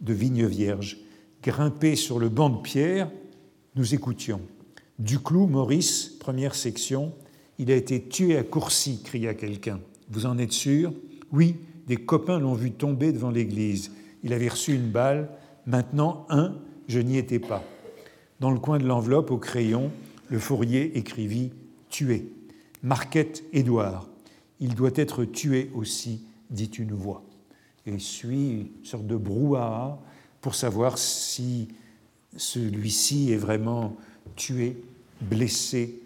[0.00, 0.98] de vigne vierge.
[1.42, 3.10] Grimpé sur le banc de pierre,
[3.74, 4.40] nous écoutions.
[5.00, 7.12] Duclou, Maurice, première section,
[7.58, 9.80] il a été tué à Courcy, cria quelqu'un.
[10.10, 10.92] Vous en êtes sûr?
[11.32, 11.56] Oui,
[11.88, 13.90] des copains l'ont vu tomber devant l'église.
[14.22, 15.28] Il avait reçu une balle.
[15.66, 16.54] Maintenant, un,
[16.86, 17.64] je n'y étais pas.
[18.42, 19.92] Dans le coin de l'enveloppe, au crayon,
[20.28, 21.52] le fourrier écrivit
[21.90, 22.26] Tué.
[22.82, 24.08] Marquette Édouard.
[24.58, 27.22] Il doit être tué aussi, dit une voix.
[27.86, 29.96] Et suit une sorte de brouhaha
[30.40, 31.68] pour savoir si
[32.36, 33.94] celui-ci est vraiment
[34.34, 34.76] tué,
[35.20, 36.00] blessé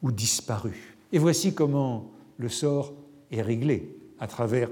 [0.00, 0.94] ou disparu.
[1.10, 2.92] Et voici comment le sort
[3.32, 4.70] est réglé à travers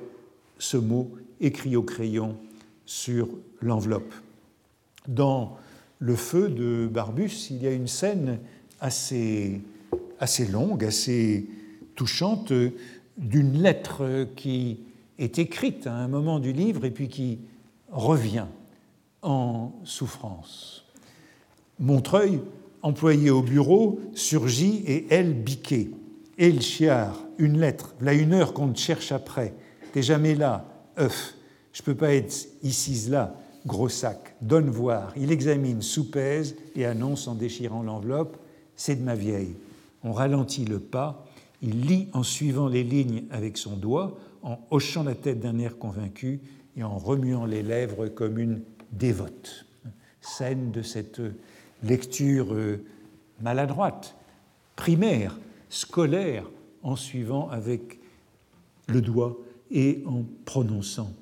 [0.60, 2.36] ce mot écrit au crayon
[2.86, 3.28] sur
[3.60, 4.14] l'enveloppe.
[5.08, 5.56] Dans
[5.98, 8.38] Le feu de Barbus, il y a une scène
[8.80, 9.60] assez,
[10.20, 11.46] assez longue, assez
[11.96, 12.52] touchante,
[13.16, 14.78] d'une lettre qui
[15.18, 17.40] est écrite à un moment du livre et puis qui
[17.90, 18.46] revient
[19.22, 20.84] en souffrance.
[21.80, 22.40] Montreuil,
[22.82, 25.90] employé au bureau, surgit et elle biquée.
[26.38, 29.54] Elle chiard, une lettre, là une heure qu'on te cherche après.
[29.92, 30.64] T'es jamais là,
[30.98, 31.34] œuf.
[31.72, 33.34] Je peux pas être ici là,
[33.68, 34.34] gros sac.
[34.40, 35.12] Donne voir.
[35.16, 38.36] Il examine, soupèse et annonce en déchirant l'enveloppe
[38.74, 39.54] C'est de ma vieille.
[40.02, 41.24] On ralentit le pas.
[41.62, 45.78] Il lit en suivant les lignes avec son doigt, en hochant la tête d'un air
[45.78, 46.40] convaincu
[46.76, 49.66] et en remuant les lèvres comme une dévote.
[50.20, 51.20] Scène de cette
[51.82, 52.84] lecture euh,
[53.40, 54.16] maladroite,
[54.76, 56.44] primaire, scolaire,
[56.82, 57.98] en suivant avec
[58.86, 59.36] le doigt
[59.70, 61.12] et en prononçant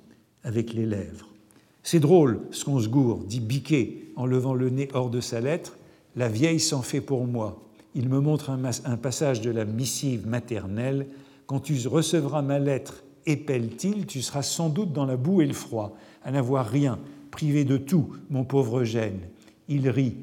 [0.44, 1.35] avec les lèvres.
[1.86, 5.40] C'est drôle ce qu'on se gourre, dit Biquet en levant le nez hors de sa
[5.40, 5.78] lettre.
[6.16, 7.62] La vieille s'en fait pour moi.
[7.94, 11.06] Il me montre un, passage de la missive maternelle.
[11.46, 15.52] Quand tu recevras ma lettre, épelle-t-il, tu seras sans doute dans la boue et le
[15.52, 16.98] froid, à n'avoir rien,
[17.30, 19.20] privé de tout, mon pauvre gène.
[19.68, 20.16] Il rit.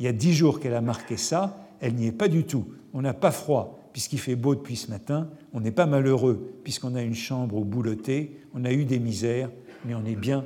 [0.00, 2.64] Il y a dix jours qu'elle a marqué ça, elle n'y est pas du tout.
[2.92, 6.96] On n'a pas froid, puisqu'il fait beau depuis ce matin, on n'est pas malheureux, puisqu'on
[6.96, 9.50] a une chambre au bouloté, on a eu des misères,
[9.84, 10.44] mais on est bien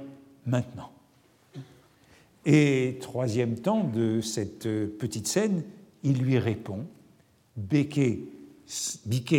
[0.49, 0.91] maintenant.
[2.47, 4.65] Et troisième temps de cette
[4.99, 5.63] petite scène,
[6.03, 6.87] il lui répond.
[7.57, 8.23] Biquet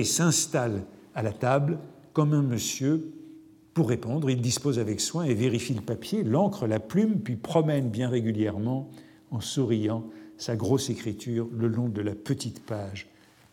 [0.04, 0.84] s'installe
[1.16, 1.80] à la table
[2.14, 3.12] comme un monsieur
[3.74, 4.30] pour répondre.
[4.30, 8.90] Il dispose avec soin et vérifie le papier, l'encre, la plume, puis promène bien régulièrement,
[9.32, 10.06] en souriant,
[10.38, 13.08] sa grosse écriture le long de la petite page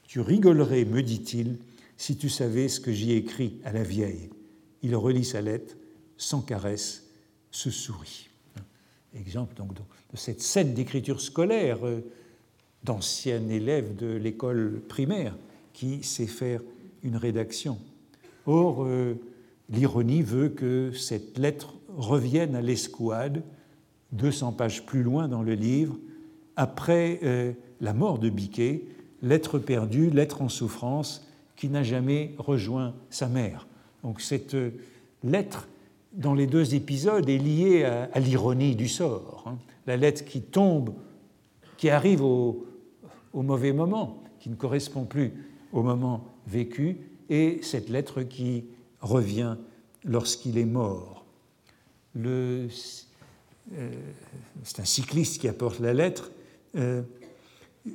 [0.06, 1.58] tu rigolerais, me dit-il,
[1.96, 4.30] si tu savais ce que j'y écrit à la vieille.
[4.82, 5.76] Il relit sa lettre,
[6.16, 7.05] sans caresse,
[7.50, 8.28] se sourit.
[9.14, 9.80] Exemple donc de
[10.14, 12.00] cette scène d'écriture scolaire euh,
[12.84, 15.34] d'ancien élève de l'école primaire
[15.72, 16.60] qui sait faire
[17.02, 17.78] une rédaction.
[18.46, 19.14] Or, euh,
[19.70, 23.42] l'ironie veut que cette lettre revienne à l'escouade
[24.12, 25.96] 200 pages plus loin dans le livre,
[26.56, 28.84] après euh, la mort de Biquet,
[29.22, 33.66] l'être perdu, l'être en souffrance, qui n'a jamais rejoint sa mère.
[34.02, 34.56] Donc cette
[35.24, 35.68] lettre,
[36.16, 39.44] dans les deux épisodes, est liée à, l'ironie du sort.
[39.46, 39.58] Hein.
[39.86, 40.94] La lettre qui tombe,
[41.76, 42.66] qui arrive au,
[43.32, 45.32] au mauvais moment, qui ne correspond plus
[45.72, 46.98] au moment vécu,
[47.28, 48.64] et cette lettre qui
[49.00, 49.56] revient
[50.04, 51.24] lorsqu'il est mort.
[52.24, 52.68] Euh,
[54.62, 56.30] c'est un cycliste qui apporte la lettre.
[56.76, 57.02] Euh,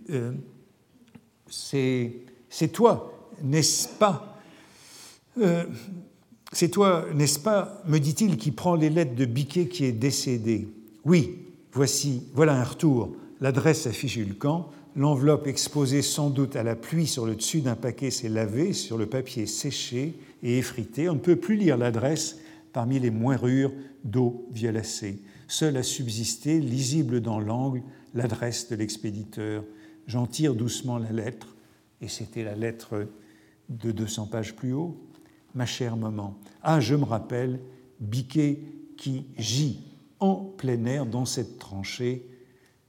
[0.10, 0.34] euh,
[1.50, 4.38] c'est toi, n'est-ce pas?
[6.54, 10.68] C'est toi, n'est-ce pas, me dit-il, qui prend les lettres de Biquet qui est décédé.
[11.06, 11.38] Oui,
[11.72, 13.16] voici, voilà un retour.
[13.40, 14.70] L'adresse affichée le camp.
[14.98, 18.98] L'enveloppe exposée sans doute à la pluie sur le dessus d'un paquet s'est lavée sur
[18.98, 21.08] le papier séché et effrité.
[21.08, 22.40] On ne peut plus lire l'adresse
[22.74, 23.72] parmi les moirures
[24.04, 25.20] d'eau violacée.
[25.48, 27.82] Seule a subsisté, lisible dans l'angle,
[28.14, 29.64] l'adresse de l'expéditeur.
[30.08, 31.56] J'en tire doucement la lettre,
[32.02, 33.08] et c'était la lettre
[33.70, 34.98] de 200 pages plus haut.
[35.54, 37.60] Ma chère maman, ah, je me rappelle,
[38.00, 38.60] Biquet
[38.98, 39.80] qui gît
[40.20, 42.26] en plein air dans cette tranchée,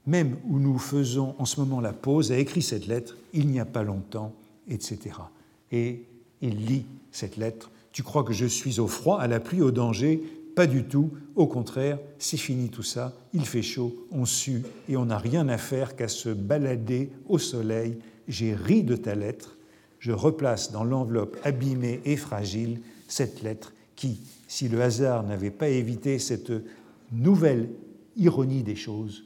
[0.05, 3.59] même où nous faisons en ce moment la pause, a écrit cette lettre il n'y
[3.59, 4.33] a pas longtemps,
[4.67, 4.99] etc.
[5.71, 6.05] Et
[6.41, 7.71] il lit cette lettre.
[7.91, 10.21] Tu crois que je suis au froid, à la pluie, au danger?
[10.55, 11.11] Pas du tout.
[11.35, 13.13] Au contraire, c'est fini tout ça.
[13.33, 17.39] Il fait chaud, on sue et on n'a rien à faire qu'à se balader au
[17.39, 17.97] soleil.
[18.27, 19.57] J'ai ri de ta lettre.
[20.03, 25.69] Je replace dans l'enveloppe abîmée et fragile cette lettre qui, si le hasard n'avait pas
[25.69, 26.51] évité cette
[27.13, 27.69] nouvelle
[28.17, 29.23] ironie des choses,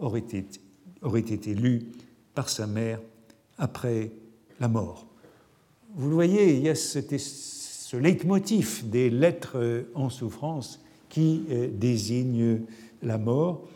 [0.00, 1.86] aurait été, lue
[2.34, 3.00] par sa mère
[3.58, 4.10] après
[4.58, 5.06] la mort.
[5.94, 12.62] Vous le voyez, il y a ce leitmotiv des lettres en souffrance qui euh, désigne
[13.04, 13.68] la mort.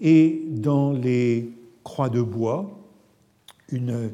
[0.00, 1.52] Et dans les
[1.84, 2.80] croix de bois,
[3.70, 4.10] une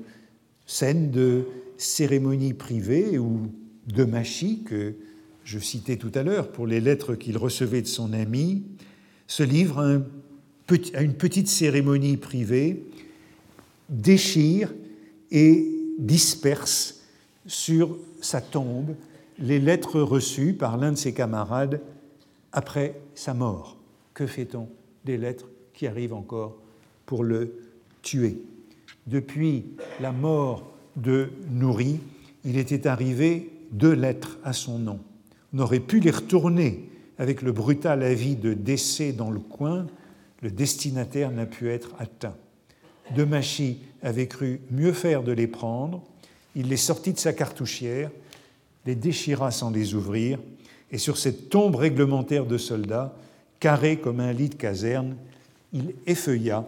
[0.71, 1.47] scène de
[1.79, 3.51] cérémonie privée ou
[3.89, 4.95] de machie que
[5.43, 8.63] je citais tout à l'heure pour les lettres qu'il recevait de son ami,
[9.27, 9.81] se livre
[10.95, 12.85] à une petite cérémonie privée,
[13.89, 14.73] déchire
[15.33, 17.01] et disperse
[17.47, 18.95] sur sa tombe
[19.41, 21.81] les lettres reçues par l'un de ses camarades
[22.53, 23.77] après sa mort.
[24.15, 24.69] Que fait-on
[25.05, 26.57] des lettres qui arrivent encore
[27.07, 27.57] pour le
[28.03, 28.39] tuer?
[29.07, 29.65] Depuis
[30.01, 32.01] la mort de Nourri,
[32.45, 35.01] il était arrivé deux lettres à son nom.
[35.53, 39.87] On aurait pu les retourner avec le brutal avis de décès dans le coin,
[40.43, 42.37] le destinataire n'a pu être atteint.
[43.15, 46.03] Demachy avait cru mieux faire de les prendre,
[46.55, 48.11] il les sortit de sa cartouchière,
[48.87, 50.39] les déchira sans les ouvrir,
[50.91, 53.15] et sur cette tombe réglementaire de soldats,
[53.61, 55.17] carrée comme un lit de caserne,
[55.73, 56.67] il effeuilla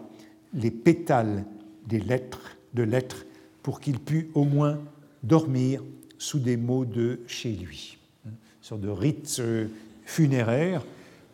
[0.53, 1.45] les pétales
[1.87, 3.25] des lettres, de lettres
[3.61, 4.79] pour qu'il pût au moins
[5.23, 5.81] dormir
[6.17, 7.97] sous des mots de chez lui.
[8.25, 9.67] Une sorte de rite euh,
[10.05, 10.83] funéraire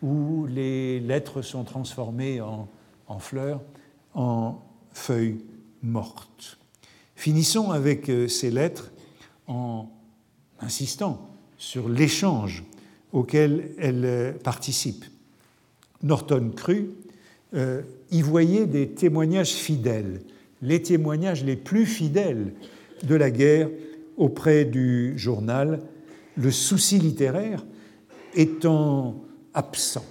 [0.02, 2.68] où les lettres sont transformées en,
[3.18, 3.60] fleurs,
[4.14, 5.40] en feuilles
[5.82, 6.58] mortes.
[7.14, 8.90] Finissons avec euh, ces lettres
[9.46, 9.90] en
[10.60, 12.64] insistant sur l'échange
[13.12, 15.04] auquel elles euh, participent.
[16.02, 16.52] Norton
[17.54, 20.22] euh, y voyait des témoignages fidèles,
[20.62, 22.52] les témoignages les plus fidèles
[23.02, 23.68] de la guerre
[24.16, 25.80] auprès du journal,
[26.36, 27.64] le souci littéraire
[28.34, 29.16] étant
[29.54, 30.04] absent,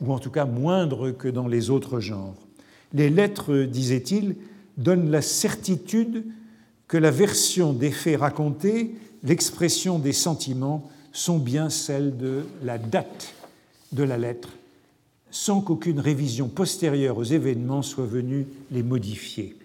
[0.00, 2.36] ou en tout cas moindre que dans les autres genres.
[2.92, 4.36] Les lettres, disait-il,
[4.76, 6.24] donne la certitude
[6.88, 13.34] que la version des faits racontés, l'expression des sentiments, sont bien celles de la date
[13.92, 14.50] de la lettre,
[15.30, 19.59] sans qu'aucune révision postérieure aux événements soit venue les modifier.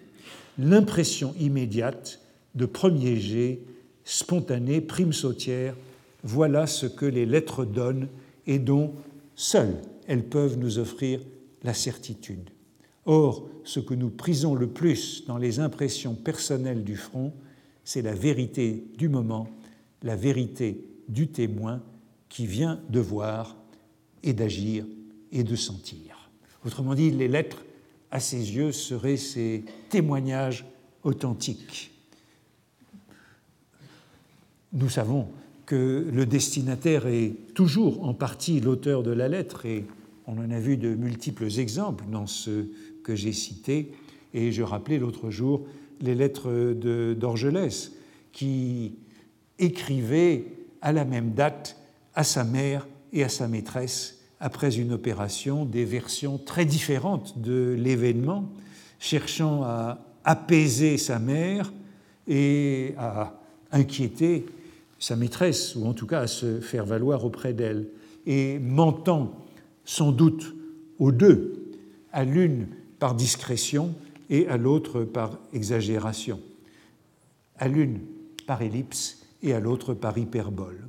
[0.58, 2.20] L'impression immédiate
[2.54, 3.60] de premier jet,
[4.04, 5.76] spontanée, prime sautière,
[6.22, 8.08] voilà ce que les lettres donnent
[8.46, 8.94] et dont
[9.34, 11.20] seules elles peuvent nous offrir
[11.62, 12.50] la certitude.
[13.04, 17.32] Or, ce que nous prisons le plus dans les impressions personnelles du front,
[17.84, 19.48] c'est la vérité du moment,
[20.02, 21.82] la vérité du témoin
[22.28, 23.56] qui vient de voir
[24.22, 24.84] et d'agir
[25.30, 26.30] et de sentir.
[26.64, 27.64] Autrement dit, les lettres,
[28.10, 30.64] à ses yeux, seraient ces témoignages
[31.02, 31.92] authentiques.
[34.72, 35.28] Nous savons
[35.64, 39.84] que le destinataire est toujours en partie l'auteur de la lettre et
[40.26, 42.66] on en a vu de multiples exemples dans ce
[43.02, 43.92] que j'ai cité,
[44.34, 45.66] et je rappelais l'autre jour
[46.00, 46.74] les lettres
[47.14, 47.92] d'Orgelès,
[48.32, 48.96] qui
[49.58, 50.44] écrivait
[50.82, 51.76] à la même date
[52.14, 57.74] à sa mère et à sa maîtresse après une opération, des versions très différentes de
[57.78, 58.50] l'événement,
[58.98, 61.72] cherchant à apaiser sa mère
[62.28, 63.40] et à
[63.72, 64.46] inquiéter
[64.98, 67.88] sa maîtresse, ou en tout cas à se faire valoir auprès d'elle,
[68.26, 69.32] et mentant
[69.84, 70.54] sans doute
[70.98, 71.72] aux deux,
[72.12, 72.66] à l'une
[72.98, 73.94] par discrétion
[74.30, 76.40] et à l'autre par exagération,
[77.58, 78.00] à l'une
[78.46, 80.80] par ellipse et à l'autre par hyperbole.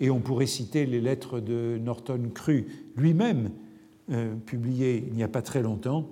[0.00, 3.50] Et on pourrait citer les lettres de Norton Cru lui-même,
[4.10, 6.08] euh, publiées il n'y a pas très longtemps,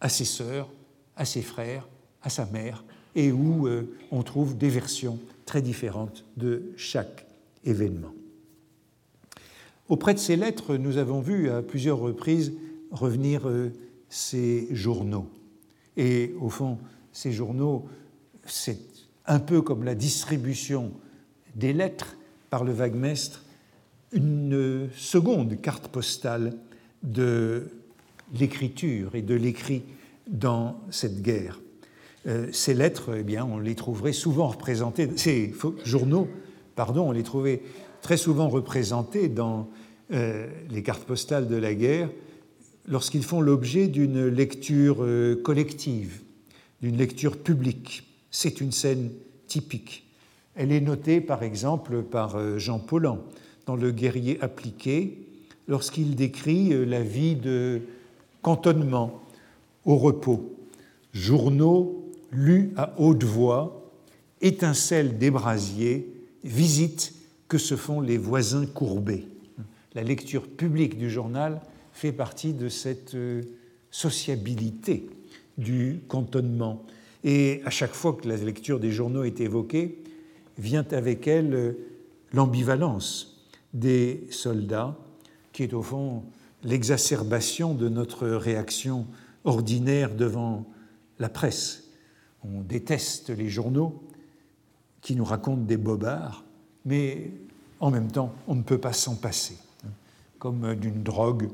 [0.00, 0.68] à ses sœurs,
[1.16, 1.88] à ses frères,
[2.22, 7.26] à sa mère, et où euh, on trouve des versions très différentes de chaque
[7.64, 8.12] événement.
[9.88, 12.52] Auprès de ces lettres, nous avons vu à plusieurs reprises
[12.90, 13.72] revenir euh,
[14.08, 15.28] ces journaux.
[15.96, 16.78] Et au fond,
[17.12, 17.86] ces journaux,
[18.44, 18.78] c'est
[19.26, 20.92] un peu comme la distribution
[21.54, 22.17] des lettres
[22.50, 23.44] par le vaguemestre
[24.12, 26.54] une seconde carte postale
[27.02, 27.68] de
[28.34, 29.82] l'écriture et de l'écrit
[30.26, 31.60] dans cette guerre.
[32.26, 36.28] Euh, ces lettres, eh bien, on les trouverait souvent représentées, ces journaux,
[36.74, 37.62] pardon, on les trouvait
[38.02, 39.68] très souvent représentés dans
[40.12, 42.10] euh, les cartes postales de la guerre
[42.86, 46.22] lorsqu'ils font l'objet d'une lecture euh, collective,
[46.80, 48.04] d'une lecture publique.
[48.30, 49.10] C'est une scène
[49.46, 50.07] typique.
[50.58, 53.20] Elle est notée par exemple par euh, Jean Paulhan
[53.64, 55.24] dans Le guerrier appliqué,
[55.68, 57.82] lorsqu'il décrit euh, la vie de
[58.42, 59.22] cantonnement
[59.84, 60.56] au repos.
[61.12, 63.88] Journaux lus à haute voix,
[64.40, 67.14] étincelles des brasiers, visites
[67.46, 69.28] que se font les voisins courbés.
[69.94, 71.60] La lecture publique du journal
[71.92, 73.42] fait partie de cette euh,
[73.92, 75.08] sociabilité
[75.56, 76.84] du cantonnement.
[77.22, 80.02] Et à chaque fois que la lecture des journaux est évoquée,
[80.58, 81.72] vient avec elle euh,
[82.32, 84.96] l'ambivalence des soldats,
[85.52, 86.24] qui est au fond
[86.64, 89.06] l'exacerbation de notre réaction
[89.44, 90.66] ordinaire devant
[91.18, 91.84] la presse.
[92.44, 94.02] On déteste les journaux
[95.00, 96.44] qui nous racontent des bobards,
[96.84, 97.30] mais
[97.80, 99.90] en même temps, on ne peut pas s'en passer, hein,
[100.38, 101.48] comme d'une drogue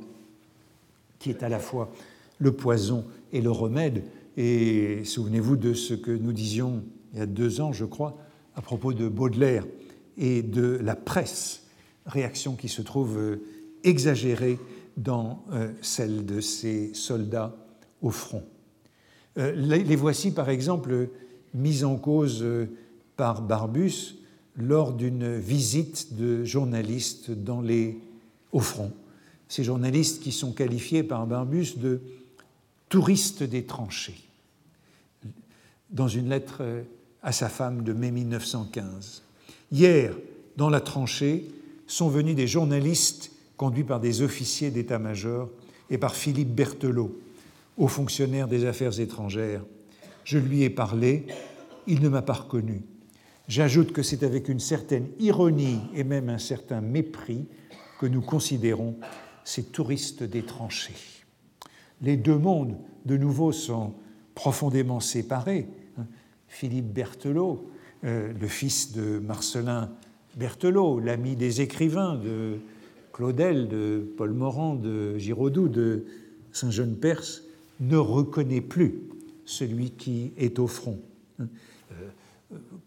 [1.18, 1.92] qui est à la fois
[2.38, 4.04] le poison et le remède.
[4.36, 6.82] Et souvenez-vous de ce que nous disions
[7.12, 8.16] il y a deux ans, je crois,
[8.56, 9.66] à propos de Baudelaire
[10.16, 11.64] et de la presse,
[12.06, 13.42] réaction qui se trouve euh,
[13.82, 14.58] exagérée
[14.96, 17.56] dans euh, celle de ces soldats
[18.00, 18.44] au front.
[19.38, 21.08] Euh, les voici par exemple
[21.54, 22.44] mis en cause
[23.16, 24.16] par Barbus
[24.56, 27.30] lors d'une visite de journalistes
[28.52, 28.92] au front.
[29.48, 32.00] Ces journalistes qui sont qualifiés par Barbus de
[32.88, 34.20] touristes des tranchées.
[35.90, 36.62] Dans une lettre
[37.24, 39.22] à sa femme de mai 1915.
[39.72, 40.14] Hier,
[40.56, 41.48] dans la tranchée,
[41.86, 45.48] sont venus des journalistes conduits par des officiers d'état-major
[45.90, 47.18] et par Philippe Berthelot,
[47.78, 49.64] haut fonctionnaire des affaires étrangères.
[50.24, 51.26] Je lui ai parlé,
[51.86, 52.82] il ne m'a pas reconnu.
[53.48, 57.46] J'ajoute que c'est avec une certaine ironie et même un certain mépris
[58.00, 58.96] que nous considérons
[59.44, 60.94] ces touristes des tranchées.
[62.02, 63.94] Les deux mondes, de nouveau, sont
[64.34, 65.68] profondément séparés,
[66.48, 67.70] Philippe Berthelot,
[68.04, 69.90] euh, le fils de Marcelin
[70.36, 72.58] Berthelot, l'ami des écrivains de
[73.12, 76.04] Claudel, de Paul Morand, de Giraudoux, de
[76.52, 77.42] Saint-Jean-Perse,
[77.80, 79.00] ne reconnaît plus
[79.44, 81.00] celui qui est au front.
[81.40, 81.44] Euh,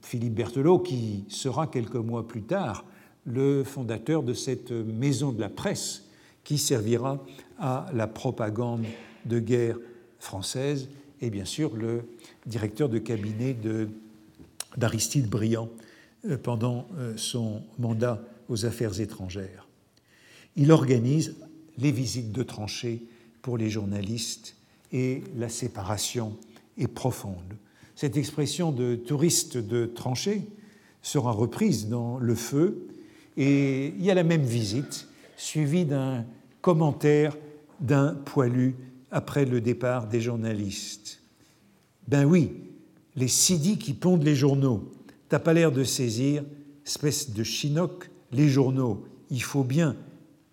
[0.02, 2.86] Philippe Berthelot, qui sera quelques mois plus tard
[3.26, 6.06] le fondateur de cette maison de la presse
[6.44, 7.24] qui servira
[7.60, 8.86] à la propagande
[9.26, 9.78] de guerre
[10.20, 10.90] française
[11.20, 12.04] et bien sûr le
[12.48, 13.56] directeur de cabinet
[14.76, 15.70] d'Aristide Briand
[16.26, 19.68] euh, pendant euh, son mandat aux affaires étrangères.
[20.56, 21.36] Il organise
[21.78, 23.04] les visites de tranchées
[23.42, 24.56] pour les journalistes
[24.92, 26.36] et la séparation
[26.78, 27.58] est profonde.
[27.96, 30.48] Cette expression de touriste de tranchées
[31.02, 32.88] sera reprise dans Le Feu
[33.36, 36.26] et il y a la même visite suivie d'un
[36.62, 37.38] commentaire
[37.80, 38.76] d'un poilu
[39.12, 41.22] après le départ des journalistes.
[42.08, 42.52] Ben oui,
[43.16, 44.92] les sidis qui pondent les journaux.
[45.30, 46.44] T'as pas l'air de saisir,
[46.86, 49.04] espèce de chinook, les journaux.
[49.30, 49.96] Il faut bien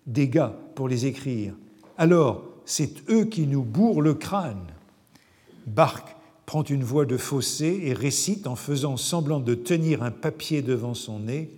[0.05, 1.53] des gars pour les écrire.
[1.97, 4.67] Alors, c'est eux qui nous bourrent le crâne.
[5.67, 10.61] Barque prend une voix de fossé et récite en faisant semblant de tenir un papier
[10.61, 11.51] devant son nez.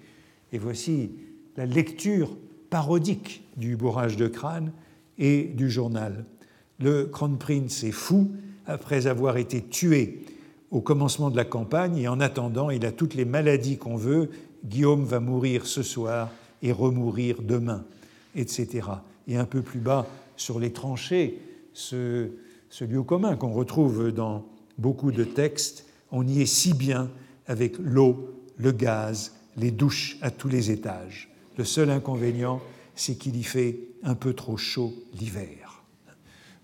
[0.53, 1.11] Et voici
[1.57, 2.37] la lecture
[2.69, 4.71] parodique du bourrage de crâne
[5.17, 6.25] et du journal.
[6.79, 8.31] Le Crown Prince est fou
[8.67, 10.19] après avoir été tué
[10.71, 14.29] au commencement de la campagne et en attendant, il a toutes les maladies qu'on veut.
[14.65, 16.29] Guillaume va mourir ce soir
[16.61, 17.85] et remourir demain,
[18.35, 18.87] etc.
[19.27, 20.05] et un peu plus bas
[20.35, 21.39] sur les tranchées,
[21.73, 22.29] ce,
[22.81, 24.45] lieu commun qu'on retrouve dans
[24.77, 27.09] beaucoup de textes, on y est si bien
[27.47, 31.29] avec l'eau, le gaz, les douches à tous les étages.
[31.57, 32.61] Le seul inconvénient,
[32.95, 35.66] c'est qu'il y fait un peu trop chaud l'hiver.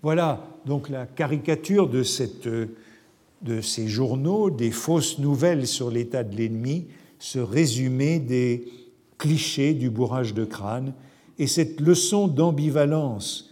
[0.04, 6.36] Voilà donc la caricature de, cette, de ces journaux, des fausses nouvelles sur l'état de
[6.36, 6.88] l'ennemi,
[7.18, 8.68] ce résumé des
[9.16, 10.92] clichés du bourrage de crâne
[11.38, 13.50] et cette leçon d'ambivalence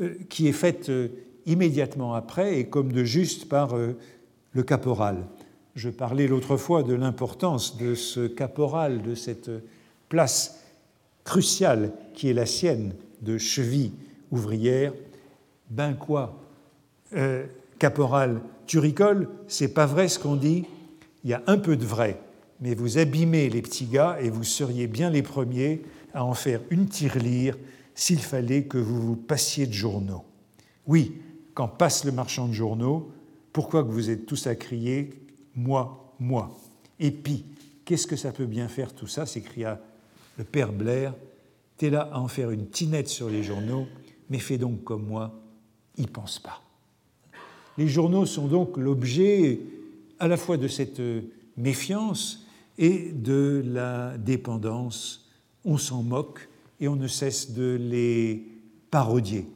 [0.00, 1.08] euh, qui est faite euh,
[1.44, 3.92] immédiatement après et comme de juste par euh,
[4.52, 5.26] le caporal.
[5.74, 9.50] Je parlais l'autre fois de l'importance de ce caporal, de cette
[10.08, 10.64] place
[11.24, 13.92] cruciale qui est la sienne de cheville
[14.30, 14.94] ouvrière.
[15.70, 16.38] Ben quoi
[17.14, 17.46] euh,
[17.78, 20.64] Caporal Turicole, c'est pas vrai ce qu'on dit?
[21.24, 22.20] Il y a un peu de vrai,
[22.60, 26.60] mais vous abîmez les petits gars et vous seriez bien les premiers à en faire
[26.70, 27.56] une tirelire
[27.94, 30.24] s'il fallait que vous vous passiez de journaux.
[30.86, 31.20] Oui,
[31.54, 33.10] quand passe le marchand de journaux,
[33.52, 35.10] pourquoi que vous êtes tous à crier
[35.54, 36.56] moi, moi.
[36.98, 37.44] Et puis,
[37.84, 39.26] qu'est-ce que ça peut bien faire tout ça?
[39.26, 39.80] s'écria
[40.38, 41.14] le père Blair.
[41.76, 43.86] T'es là à en faire une tinette sur les journaux,
[44.28, 45.39] mais fais donc comme moi,
[45.96, 46.62] y pense pas.
[47.78, 49.60] Les journaux sont donc l'objet
[50.18, 51.00] à la fois de cette
[51.56, 52.46] méfiance
[52.78, 55.28] et de la dépendance.
[55.64, 56.48] On s'en moque
[56.80, 58.44] et on ne cesse de les
[58.90, 59.46] parodier.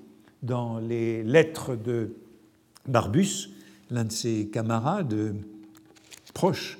[0.42, 2.14] Dans les lettres de
[2.86, 3.50] Barbus,
[3.90, 5.34] l'un de ses camarades,
[6.34, 6.78] proche,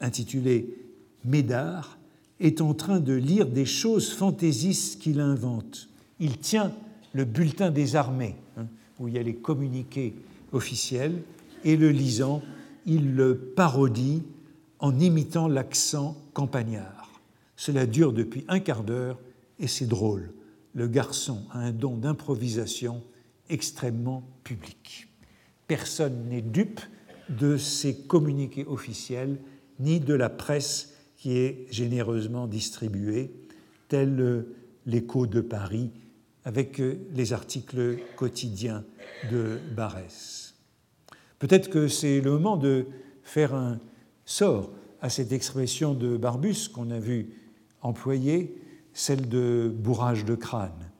[0.00, 0.76] intitulé
[1.24, 1.98] Médard,
[2.40, 5.88] est en train de lire des choses fantaisistes qu'il invente.
[6.20, 6.72] Il tient
[7.12, 8.36] le bulletin des armées,
[9.02, 10.14] où il y a les communiqués
[10.52, 11.22] officiels,
[11.64, 12.42] et le lisant,
[12.86, 14.22] il le parodie
[14.78, 17.20] en imitant l'accent campagnard.
[17.56, 19.18] Cela dure depuis un quart d'heure
[19.58, 20.32] et c'est drôle.
[20.74, 23.02] Le garçon a un don d'improvisation
[23.48, 25.08] extrêmement public.
[25.66, 26.80] Personne n'est dupe
[27.28, 29.38] de ces communiqués officiels,
[29.78, 33.32] ni de la presse qui est généreusement distribuée,
[33.88, 34.44] tel
[34.86, 35.90] l'écho de Paris
[36.44, 38.84] avec euh, les articles quotidiens
[39.30, 40.54] de Barès.
[41.38, 42.86] Peut-être que c'est le moment de
[43.22, 43.80] faire un
[44.24, 44.70] sort
[45.00, 47.30] à cette expression de Barbus qu'on a vu
[47.80, 48.54] employer,
[48.92, 50.90] celle de bourrage de crâne.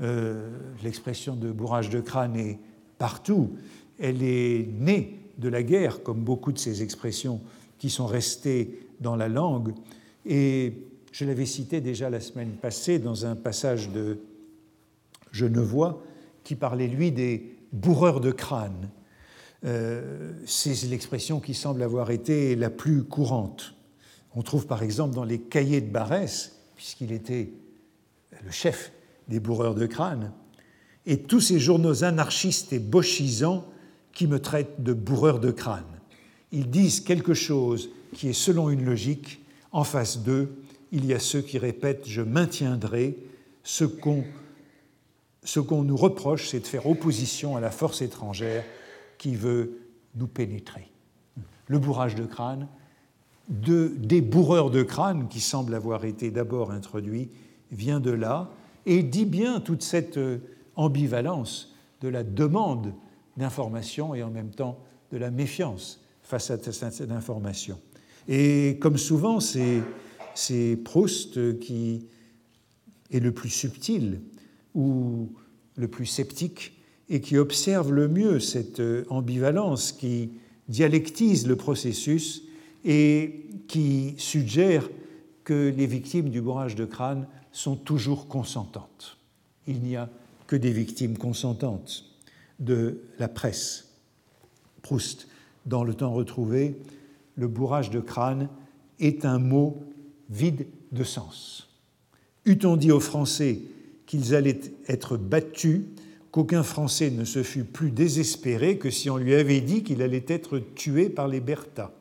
[0.00, 0.48] Euh,
[0.82, 2.58] l'expression de bourrage de crâne est
[2.98, 3.50] partout.
[3.98, 7.40] Elle est née de la guerre, comme beaucoup de ces expressions
[7.78, 9.74] qui sont restées dans la langue.
[10.24, 10.72] Et
[11.12, 14.18] je l'avais cité déjà la semaine passée dans un passage de
[15.32, 16.02] Genevois
[16.44, 18.90] qui parlait, lui, des bourreurs de crâne.
[19.64, 23.74] Euh, c'est l'expression qui semble avoir été la plus courante.
[24.34, 27.52] On trouve par exemple dans les cahiers de Barès, puisqu'il était
[28.44, 28.92] le chef
[29.28, 30.32] des bourreurs de crâne,
[31.06, 33.66] et tous ces journaux anarchistes et bochisants
[34.12, 35.84] qui me traitent de bourreur de crâne.
[36.52, 39.40] Ils disent quelque chose qui est selon une logique.
[39.72, 40.52] En face d'eux,
[40.90, 43.16] il y a ceux qui répètent Je maintiendrai.
[43.62, 43.84] Ce
[45.44, 48.64] qu'on qu'on nous reproche, c'est de faire opposition à la force étrangère
[49.18, 49.78] qui veut
[50.14, 50.90] nous pénétrer.
[51.66, 52.68] Le bourrage de crâne,
[53.48, 57.30] de, des bourreurs de crâne qui semblent avoir été d'abord introduits,
[57.70, 58.50] vient de là
[58.86, 60.38] et dit bien toute cette euh,
[60.76, 62.94] ambivalence de la demande
[63.36, 64.78] d'information et en même temps
[65.12, 67.78] de la méfiance face à cette information.
[68.28, 72.06] Et comme souvent, c'est Proust qui
[73.10, 74.20] est le plus subtil
[74.74, 75.30] ou
[75.76, 76.76] le plus sceptique
[77.08, 80.30] et qui observe le mieux cette ambivalence, qui
[80.68, 82.42] dialectise le processus
[82.84, 84.88] et qui suggère
[85.44, 89.18] que les victimes du bourrage de crâne sont toujours consentantes.
[89.66, 90.08] Il n'y a
[90.46, 92.04] que des victimes consentantes
[92.58, 93.88] de la presse.
[94.82, 95.28] Proust,
[95.66, 96.76] dans le temps retrouvé,
[97.36, 98.48] le bourrage de crâne
[98.98, 99.82] est un mot
[100.28, 101.68] vide de sens.
[102.44, 103.60] Eût-on dit aux Français
[104.10, 105.82] qu'ils allaient être battus,
[106.32, 110.24] qu'aucun Français ne se fût plus désespéré que si on lui avait dit qu'il allait
[110.26, 111.92] être tué par les Berthas.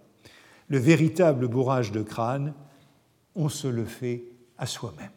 [0.70, 2.56] Le véritable bourrage de crâne,
[3.36, 4.24] on se le fait
[4.58, 5.12] à soi-même,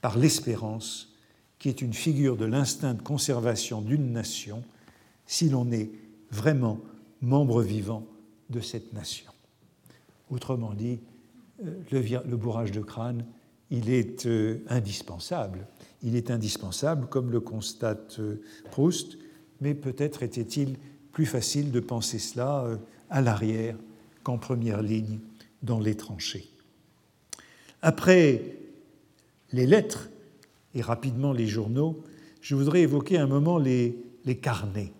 [0.00, 1.12] par l'espérance
[1.58, 4.64] qui est une figure de l'instinct de conservation d'une nation,
[5.26, 5.90] si l'on est
[6.30, 6.80] vraiment
[7.20, 8.06] membre vivant
[8.48, 9.30] de cette nation.
[10.30, 11.00] Autrement dit,
[11.62, 13.26] euh, le, bourrage de crâne,
[13.72, 15.66] il est euh, indispensable.
[16.02, 19.18] Il est indispensable, comme le constate euh, Proust,
[19.60, 20.76] mais peut-être était-il
[21.10, 22.78] plus facile de penser cela
[23.10, 23.76] à l'arrière
[24.22, 25.18] qu'en première ligne
[25.62, 26.48] dans les tranchées.
[27.82, 28.42] Après
[29.52, 30.08] les lettres
[30.74, 32.02] et rapidement les journaux,
[32.40, 33.96] je voudrais évoquer un moment les,
[34.40, 34.92] carnets,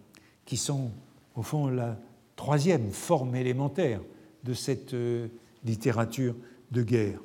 [0.45, 0.91] qui sont
[1.35, 1.99] au fond la
[2.37, 4.01] troisième forme élémentaire
[4.45, 5.29] de cette euh,
[5.65, 6.35] littérature
[6.71, 7.21] de guerre.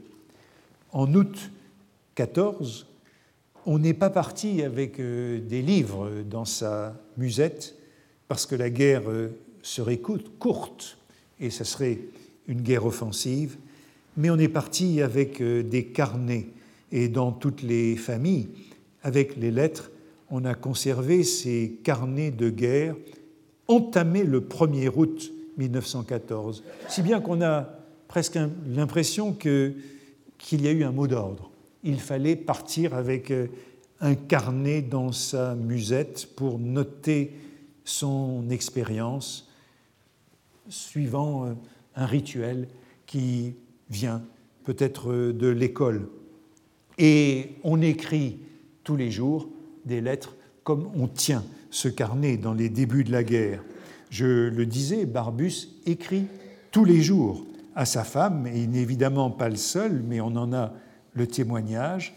[0.91, 1.51] En août
[2.15, 2.87] 14,
[3.65, 7.75] on n'est pas parti avec euh, des livres dans sa musette
[8.27, 9.29] parce que la guerre euh,
[9.61, 10.97] serait courte
[11.39, 11.99] et ce serait
[12.47, 13.57] une guerre offensive,
[14.15, 16.47] mais on est parti avec des carnets.
[16.91, 18.47] Et dans toutes les familles,
[19.03, 19.91] avec les lettres,
[20.29, 22.95] on a conservé ces carnets de guerre
[23.67, 27.69] entamés le 1er août 1914, si bien qu'on a
[28.07, 29.33] presque l'impression
[30.37, 31.49] qu'il y a eu un mot d'ordre.
[31.83, 33.47] Il fallait partir avec euh,
[33.99, 37.33] un carnet dans sa musette pour noter
[37.83, 39.49] son expérience
[40.69, 41.53] suivant euh,
[41.95, 42.67] un rituel
[43.05, 43.55] qui
[43.89, 44.21] vient
[44.63, 46.09] peut-être euh, de l'école.
[46.97, 48.39] Et on écrit
[48.83, 49.49] tous les jours
[49.85, 53.63] des lettres comme on tient ce carnet dans les débuts de la guerre.
[54.09, 56.25] Je le disais, Barbus écrit
[56.71, 57.45] tous les jours
[57.77, 60.73] à sa femme, et il n'est évidemment pas le seul, mais on en a
[61.13, 62.15] le témoignage.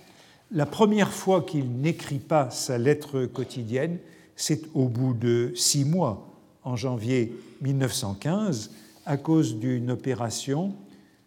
[0.50, 3.98] La première fois qu'il n'écrit pas sa lettre quotidienne,
[4.36, 6.34] c'est au bout de six mois,
[6.64, 8.70] en janvier 1915,
[9.04, 10.74] à cause d'une opération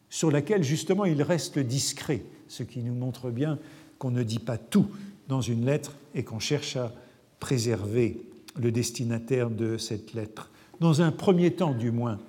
[0.10, 3.60] sur laquelle justement il reste discret, ce qui nous montre bien
[4.00, 4.88] qu'on ne dit pas tout
[5.28, 6.92] dans une lettre et qu'on cherche à
[7.40, 8.20] préserver
[8.60, 10.50] le destinataire de cette lettre.
[10.80, 12.20] Dans un premier temps, du moins,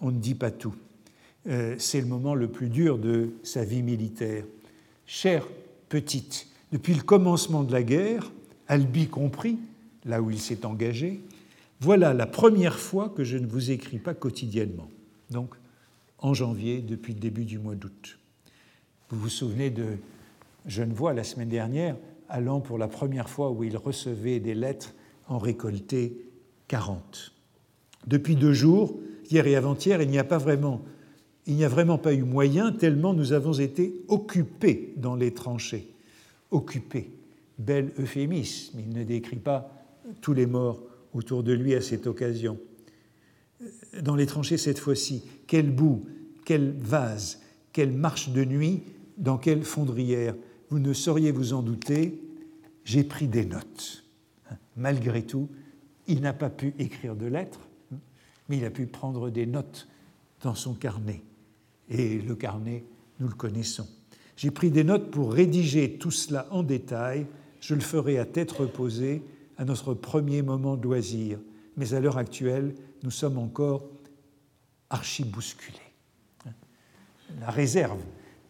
[0.00, 0.74] on ne dit pas tout.
[1.48, 4.44] Euh, c'est le moment le plus dur de sa vie militaire.
[5.06, 5.46] Chère
[5.88, 8.30] petite, depuis le commencement de la guerre,
[8.68, 9.58] Albi compris,
[10.04, 11.20] là où il s'est engagé,
[11.80, 14.88] voilà la première fois que je ne vous écris pas quotidiennement.
[15.30, 15.54] Donc,
[16.18, 18.18] en janvier, depuis le début du mois d'août.
[19.08, 19.96] Vous vous souvenez de
[20.66, 21.96] Genevois la semaine dernière,
[22.28, 24.94] allant pour la première fois où il recevait des lettres
[25.28, 26.16] en récolter
[26.68, 27.32] 40.
[28.06, 28.98] Depuis deux jours,
[29.30, 30.82] hier et avant-hier, il n'y a pas vraiment,
[31.50, 35.88] il n'y a vraiment pas eu moyen tellement nous avons été occupés dans les tranchées.
[36.52, 37.10] Occupés,
[37.58, 38.78] bel euphémisme.
[38.78, 39.68] Il ne décrit pas
[40.20, 40.80] tous les morts
[41.12, 42.56] autour de lui à cette occasion.
[44.00, 46.04] Dans les tranchées cette fois-ci, quel bout,
[46.44, 47.40] quel vase,
[47.72, 48.84] quelle marche de nuit,
[49.18, 50.36] dans quelle fondrière?
[50.68, 52.22] Vous ne sauriez vous en douter,
[52.84, 54.04] j'ai pris des notes.
[54.76, 55.48] Malgré tout,
[56.06, 57.68] il n'a pas pu écrire de lettres,
[58.48, 59.88] mais il a pu prendre des notes
[60.44, 61.22] dans son carnet.
[61.90, 62.84] Et le carnet,
[63.18, 63.86] nous le connaissons.
[64.36, 67.26] J'ai pris des notes pour rédiger tout cela en détail.
[67.60, 69.22] Je le ferai à tête reposée
[69.58, 71.38] à notre premier moment de loisir.
[71.76, 73.86] Mais à l'heure actuelle, nous sommes encore
[74.88, 75.76] archi-bousculés.
[77.40, 78.00] La réserve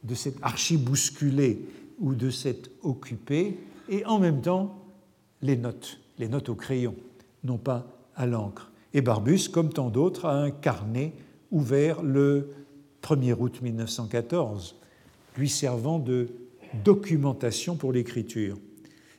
[0.04, 1.60] de cet archi-bousculé
[1.98, 4.84] ou de s'être occupé, et en même temps
[5.42, 6.94] les notes, les notes au crayon,
[7.44, 8.70] non pas à l'encre.
[8.94, 11.12] Et Barbus, comme tant d'autres, a un carnet
[11.50, 12.50] ouvert le
[13.02, 14.76] 1er août 1914,
[15.36, 16.28] lui servant de
[16.84, 18.56] documentation pour l'écriture.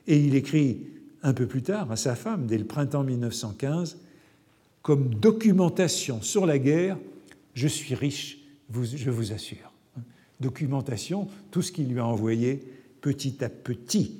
[0.06, 0.86] Et il écrit
[1.22, 3.98] un peu plus tard à sa femme, dès le printemps 1915,
[4.82, 6.98] comme documentation sur la guerre,
[7.54, 8.38] je suis riche,
[8.72, 9.72] je vous assure
[10.42, 12.60] documentation, tout ce qu'il lui a envoyé
[13.00, 14.16] petit à petit,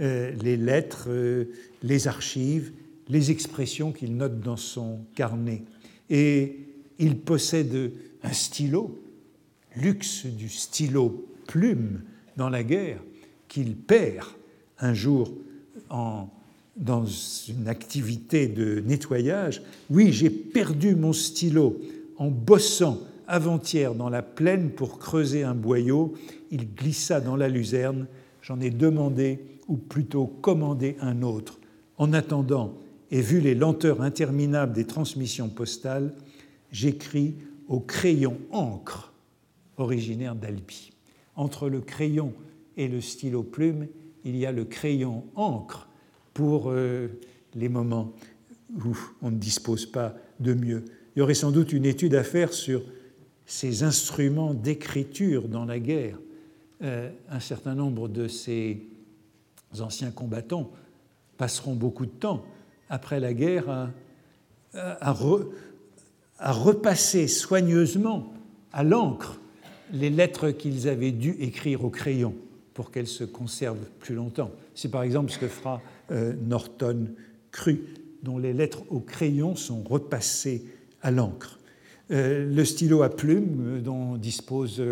[0.00, 1.44] euh, les lettres, euh,
[1.82, 2.72] les archives,
[3.08, 5.62] les expressions qu'il note dans son carnet.
[6.10, 6.58] Et
[6.98, 7.92] il possède
[8.24, 8.98] un stylo,
[9.76, 12.02] luxe du stylo plume
[12.36, 13.00] dans la guerre,
[13.48, 14.26] qu'il perd
[14.78, 15.32] un jour
[15.90, 16.28] en,
[16.76, 19.62] dans une activité de nettoyage.
[19.90, 21.80] Oui, j'ai perdu mon stylo
[22.18, 22.98] en bossant
[23.28, 26.14] avant-hier dans la plaine pour creuser un boyau.
[26.50, 28.06] Il glissa dans la luzerne.
[28.42, 31.58] J'en ai demandé, ou plutôt commandé un autre.
[31.98, 32.74] En attendant,
[33.10, 36.12] et vu les lenteurs interminables des transmissions postales,
[36.70, 37.34] j'écris
[37.68, 39.12] au crayon encre
[39.76, 40.92] originaire d'Albi.
[41.34, 42.32] Entre le crayon
[42.76, 43.88] et le stylo plume,
[44.24, 45.88] il y a le crayon encre
[46.34, 47.08] pour euh,
[47.54, 48.12] les moments
[48.74, 50.84] où on ne dispose pas de mieux.
[51.14, 52.82] Il y aurait sans doute une étude à faire sur
[53.46, 56.18] ces instruments d'écriture dans la guerre.
[56.82, 58.82] Euh, un certain nombre de ces
[59.80, 60.70] anciens combattants
[61.38, 62.44] passeront beaucoup de temps
[62.88, 63.90] après la guerre à,
[64.74, 68.34] à, repasser soigneusement
[68.72, 69.40] à l'encre
[69.92, 72.34] les lettres qu'ils avaient dû écrire au crayon
[72.74, 74.50] pour qu'elles se conservent plus longtemps.
[74.74, 75.80] C'est par exemple ce que fera
[76.10, 77.08] euh, Norton
[77.50, 77.82] Cru,
[78.22, 80.64] dont les lettres au crayon sont repassées
[81.02, 81.58] à l'encre.
[82.10, 84.82] Euh, le stylo à plume dont dispose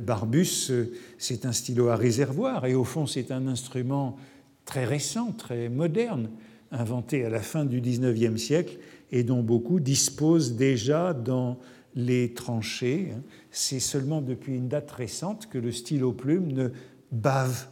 [0.00, 0.70] Barbus,
[1.18, 4.16] c'est un stylo à réservoir et au fond c'est un instrument
[4.64, 6.30] très récent, très moderne,
[6.70, 8.78] inventé à la fin du XIXe siècle
[9.10, 11.58] et dont beaucoup disposent déjà dans
[11.94, 13.12] les tranchées.
[13.50, 16.68] C'est seulement depuis une date récente que le stylo plume ne
[17.10, 17.66] bave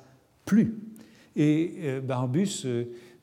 [0.45, 0.75] plus.
[1.37, 2.67] Et Barbus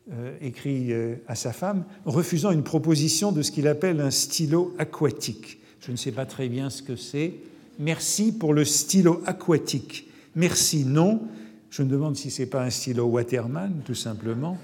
[0.09, 4.73] euh, écrit euh, à sa femme, refusant une proposition de ce qu'il appelle un stylo
[4.79, 5.59] aquatique.
[5.81, 7.33] Je ne sais pas très bien ce que c'est.
[7.77, 10.07] Merci pour le stylo aquatique.
[10.33, 11.23] Merci, non.
[11.69, 14.57] Je me demande si ce n'est pas un stylo Waterman, tout simplement.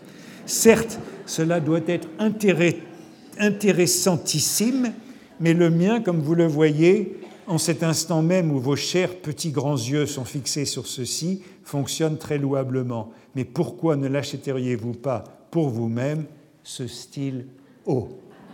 [0.46, 2.08] Certes, cela doit être
[3.38, 4.94] intéressantissime,
[5.40, 9.52] mais le mien, comme vous le voyez, en cet instant même où vos chers petits
[9.52, 13.12] grands yeux sont fixés sur ceci, fonctionne très louablement.
[13.36, 16.26] Mais pourquoi ne l'achèteriez-vous pas pour vous-même
[16.64, 17.46] ce style
[17.86, 18.10] haut,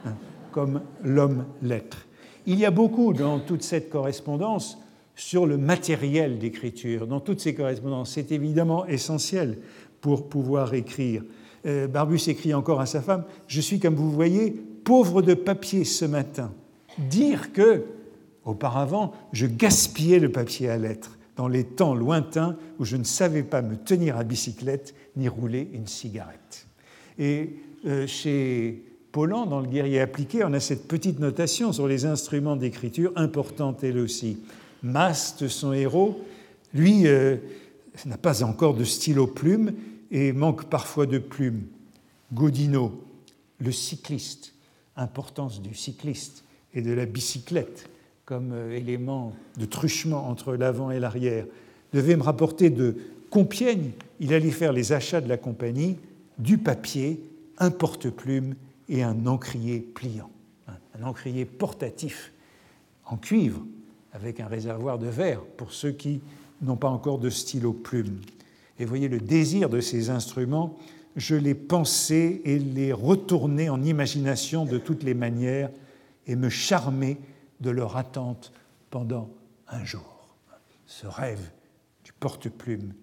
[0.06, 0.16] hein,
[0.52, 2.06] comme l'homme lettre
[2.46, 4.78] Il y a beaucoup dans toute cette correspondance
[5.16, 7.06] sur le matériel d'écriture.
[7.06, 9.60] Dans toutes ces correspondances, c'est évidemment essentiel
[10.02, 11.24] pour pouvoir écrire.
[11.66, 14.52] Euh, Barbus écrit encore à sa femme Je suis, comme vous voyez,
[14.84, 16.52] pauvre de papier ce matin.
[16.98, 17.86] Dire que,
[18.44, 23.44] auparavant, je gaspillais le papier à lettres dans les temps lointains où je ne savais
[23.44, 26.68] pas me tenir à bicyclette ni rouler une cigarette.
[27.18, 32.06] Et euh, chez Paulan, dans le guerrier appliqué, on a cette petite notation sur les
[32.06, 34.38] instruments d'écriture, importante elle aussi.
[34.84, 36.20] Mast, son héros,
[36.74, 37.38] lui, euh,
[38.06, 39.74] n'a pas encore de stylo plume
[40.12, 41.64] et manque parfois de plume.
[42.34, 43.02] Godino,
[43.60, 44.54] le cycliste,
[44.96, 47.90] importance du cycliste et de la bicyclette
[48.30, 51.46] comme euh, élément de truchement entre l'avant et l'arrière,
[51.94, 52.96] devait me rapporter de
[53.32, 55.98] Compiègne, il allait faire les achats de la compagnie,
[56.38, 57.24] du papier,
[57.58, 58.56] un porte-plume
[58.88, 60.30] et un encrier pliant,
[60.68, 62.32] un encrier portatif
[63.06, 63.66] en cuivre
[64.14, 66.22] avec un réservoir de verre pour ceux qui
[66.62, 68.20] n'ont pas encore de stylo plume.
[68.80, 70.78] Et voyez le désir de ces instruments,
[71.16, 75.70] je les pensais et les retournais en imagination de toutes les manières
[76.30, 77.18] et me charmais
[77.60, 78.54] de leur attente
[78.92, 79.32] pendant
[79.68, 80.38] un jour.
[80.86, 81.52] Ce rêve
[82.04, 82.94] du porte-plume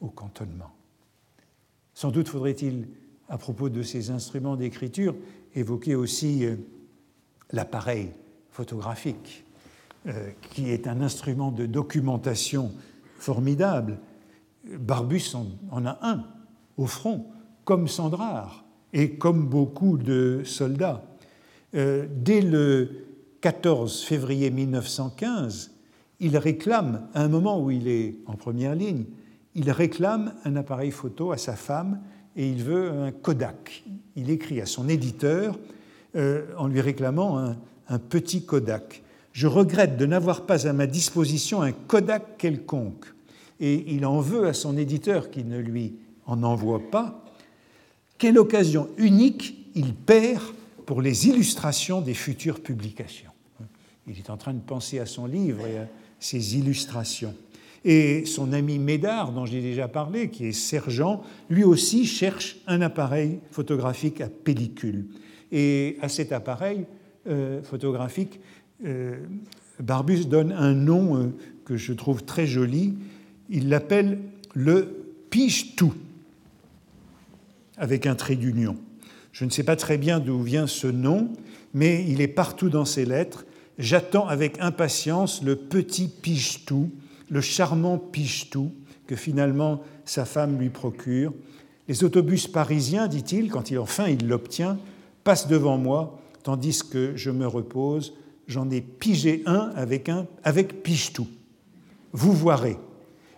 [0.00, 0.70] au cantonnement.
[1.92, 2.88] Sans doute faudrait-il,
[3.28, 5.16] à propos de ces instruments d'écriture,
[5.54, 6.56] évoquer aussi euh,
[7.50, 8.12] l'appareil
[8.50, 9.44] photographique,
[10.06, 12.72] euh, qui est un instrument de documentation
[13.16, 13.98] formidable.
[14.64, 16.24] Barbus en, a un
[16.76, 17.26] au front,
[17.64, 21.11] comme Sandrard et comme beaucoup de soldats.
[21.74, 22.90] Euh, dès le
[23.40, 25.72] 14 février 1915,
[26.20, 29.04] il réclame, à un moment où il est en première ligne,
[29.54, 32.00] il réclame un appareil photo à sa femme
[32.36, 33.84] et il veut un Kodak.
[34.16, 35.58] Il écrit à son éditeur
[36.14, 37.56] euh, en lui réclamant un,
[37.88, 39.02] un petit Kodak.
[39.32, 43.06] Je regrette de n'avoir pas à ma disposition un Kodak quelconque.
[43.60, 45.94] Et il en veut à son éditeur qui ne lui
[46.26, 47.24] en envoie pas.
[48.18, 50.42] Quelle occasion unique il perd
[50.86, 53.30] pour les illustrations des futures publications.
[54.06, 57.34] Il est en train de penser à son livre et à ses illustrations.
[57.84, 62.80] Et son ami Médard, dont j'ai déjà parlé, qui est sergent, lui aussi cherche un
[62.80, 65.06] appareil photographique à pellicule.
[65.50, 66.86] Et à cet appareil
[67.26, 68.40] euh, photographique,
[68.84, 69.16] euh,
[69.80, 72.94] Barbus donne un nom euh, que je trouve très joli.
[73.50, 74.18] Il l'appelle
[74.54, 75.94] le pige-tout,
[77.76, 78.76] avec un trait d'union.
[79.32, 81.32] Je ne sais pas très bien d'où vient ce nom,
[81.74, 83.44] mais il est partout dans ses lettres
[83.78, 86.90] J'attends avec impatience le petit Pichetou,
[87.30, 88.70] le charmant Pichetou
[89.06, 91.32] que finalement sa femme lui procure.
[91.88, 94.78] Les autobus parisiens, dit-il, quand il, enfin il l'obtient,
[95.24, 98.14] passent devant moi, tandis que je me repose.
[98.46, 101.26] J'en ai pigé un avec, un avec Pichetou.
[102.12, 102.76] Vous verrez.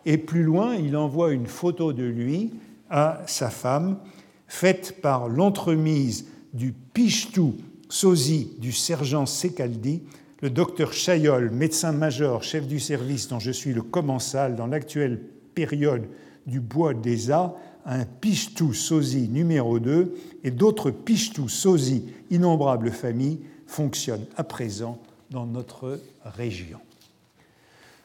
[0.05, 2.53] Et plus loin, il envoie une photo de lui
[2.91, 3.99] à sa femme,
[4.47, 7.57] faite par l'entremise du Pichetou
[7.89, 10.03] sosie du sergent Secaldi,
[10.41, 15.21] le docteur Chayol, médecin-major, chef du service dont je suis le commensal dans l'actuelle
[15.55, 16.07] période
[16.47, 17.55] du bois des A,
[17.87, 25.47] un pichetou sosie numéro 2 et d'autres pichetou sosie innombrables familles fonctionnent à présent dans
[25.47, 26.79] notre région.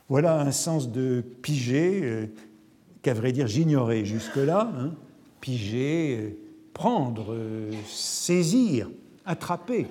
[0.10, 2.26] Voilà un sens de piger euh,
[3.02, 4.72] qu'à vrai dire j'ignorais jusque-là.
[4.78, 4.92] Hein.
[5.42, 6.30] Piger, euh,
[6.74, 8.90] prendre, euh, saisir,
[9.26, 9.88] attraper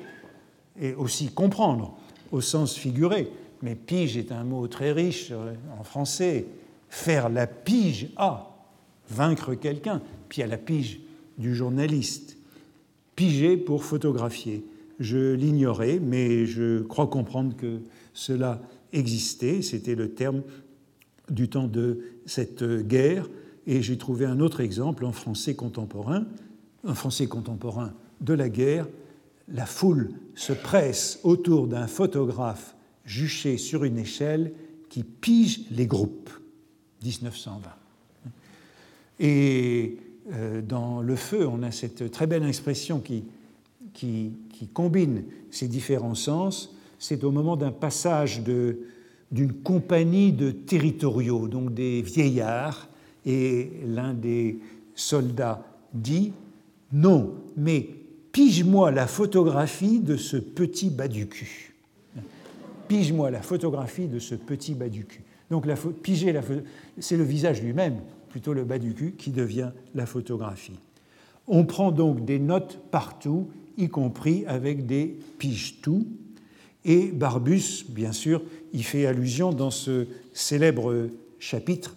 [0.80, 1.96] et aussi comprendre
[2.32, 3.30] au sens figuré.
[3.62, 6.46] Mais pige est un mot très riche euh, en français.
[6.88, 8.56] Faire la pige à,
[9.10, 11.00] vaincre quelqu'un, puis à la pige
[11.36, 12.36] du journaliste.
[13.16, 14.64] Piger pour photographier.
[15.00, 17.80] je l'ignorais, mais je crois comprendre que
[18.14, 18.60] cela
[18.92, 19.62] existait.
[19.62, 20.42] C'était le terme
[21.30, 23.28] du temps de cette guerre.
[23.68, 26.24] Et j'ai trouvé un autre exemple en français contemporain,
[26.84, 27.92] un français contemporain
[28.22, 28.88] de la guerre.
[29.46, 34.52] La foule se presse autour d'un photographe juché sur une échelle
[34.88, 36.30] qui pige les groupes.
[37.04, 37.70] 1920.
[39.20, 39.98] Et
[40.32, 43.24] euh, dans Le Feu, on a cette très belle expression qui,
[43.92, 44.32] qui,
[44.72, 46.74] combine ces différents sens.
[46.98, 52.87] C'est au moment d'un passage d'une compagnie de territoriaux, donc des vieillards,
[53.28, 54.58] et l'un des
[54.94, 55.62] soldats
[55.92, 56.32] dit
[56.92, 57.88] Non, mais
[58.32, 61.74] pige-moi la photographie de ce petit bas du cul.
[62.88, 65.22] Pige-moi la photographie de ce petit bas du cul.
[65.50, 66.40] Donc la, piger la,
[66.98, 67.98] c'est le visage lui-même
[68.30, 70.78] plutôt le bas du cul, qui devient la photographie.
[71.46, 76.06] On prend donc des notes partout, y compris avec des piges-tout.
[76.84, 81.08] Et Barbus, bien sûr, y fait allusion dans ce célèbre
[81.38, 81.96] chapitre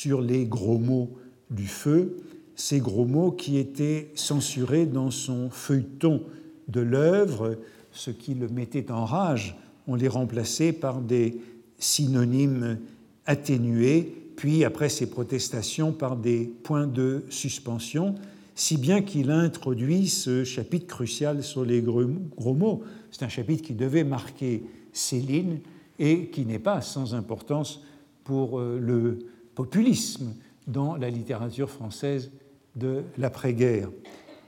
[0.00, 1.16] sur les gros mots
[1.50, 2.18] du feu,
[2.54, 6.22] ces gros mots qui étaient censurés dans son feuilleton
[6.68, 7.56] de l'œuvre,
[7.92, 9.56] ce qui le mettait en rage.
[9.86, 11.40] On les remplaçait par des
[11.78, 12.78] synonymes
[13.24, 18.16] atténués puis après ses protestations par des points de suspension,
[18.54, 22.82] si bien qu'il a introduit ce chapitre crucial sur les gros mots.
[23.10, 25.60] C'est un chapitre qui devait marquer Céline
[25.98, 27.82] et qui n'est pas sans importance
[28.24, 29.20] pour euh, le
[29.56, 30.34] populisme
[30.68, 32.30] dans la littérature française
[32.76, 33.88] de l'après-guerre.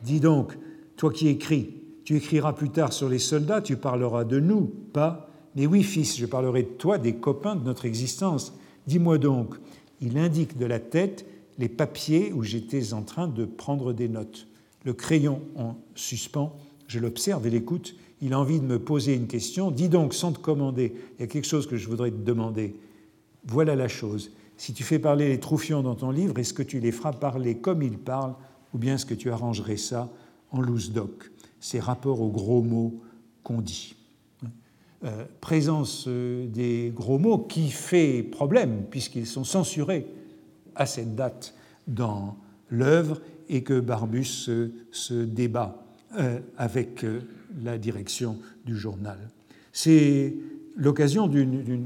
[0.03, 0.57] Dis donc,
[0.97, 5.31] toi qui écris, tu écriras plus tard sur les soldats, tu parleras de nous, pas
[5.57, 8.53] Mais oui, fils, je parlerai de toi, des copains de notre existence.
[8.87, 9.55] Dis-moi donc,
[10.01, 11.27] il indique de la tête
[11.59, 14.47] les papiers où j'étais en train de prendre des notes.
[14.85, 16.55] Le crayon en suspens,
[16.87, 17.97] je l'observe et l'écoute.
[18.21, 19.71] Il a envie de me poser une question.
[19.71, 22.77] Dis donc, sans te commander, il y a quelque chose que je voudrais te demander.
[23.47, 24.33] Voilà la chose.
[24.59, 27.59] Si tu fais parler les troufions dans ton livre, est-ce que tu les feras parler
[27.59, 28.35] comme ils parlent
[28.75, 30.11] ou bien est-ce que tu arrangerais ça
[30.51, 31.31] en loose doc?
[31.61, 33.01] Ces rapports aux gros mots
[33.45, 33.95] qu'on dit.
[35.05, 40.07] Euh, présence euh, des gros mots qui fait problème puisqu'ils sont censurés
[40.75, 41.55] à cette date
[41.87, 42.37] dans
[42.69, 44.51] l'œuvre et que Barbus
[44.91, 45.87] se, débat
[46.19, 47.07] euh, avec
[47.63, 49.31] la direction du journal.
[49.73, 50.35] C'est
[50.75, 51.85] l'occasion d'une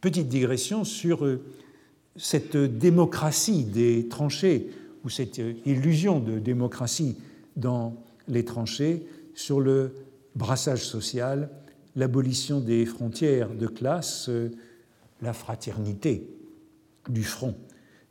[0.00, 1.24] petite digression sur
[2.16, 4.70] cette démocratie des tranchées
[5.04, 7.16] ou cette illusion de démocratie
[7.56, 7.96] dans
[8.28, 9.92] les tranchées sur le
[10.34, 11.48] brassage social
[11.96, 14.50] l'abolition des frontières de classe, euh,
[15.20, 16.26] la fraternité
[17.08, 17.54] du front.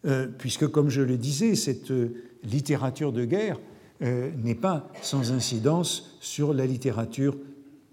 [0.05, 3.59] Euh, puisque, comme je le disais, cette euh, littérature de guerre
[4.03, 7.37] n'est pas sans incidence sur la littérature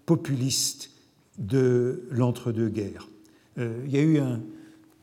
[0.07, 0.91] populiste
[1.37, 3.11] de l'entre-deux-guerres.
[3.59, 4.41] il y a eu un,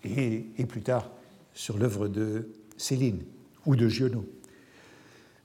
[0.06, 1.10] et, plus tard
[1.53, 3.20] sur l'œuvre de Céline
[3.66, 4.26] ou de Giono.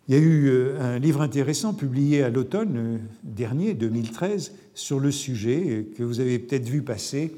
[0.08, 4.98] Il y a eu euh, un livre intéressant publié à l'automne euh, dernier, 2013, sur
[4.98, 7.32] le sujet euh, que vous avez peut-être vu passer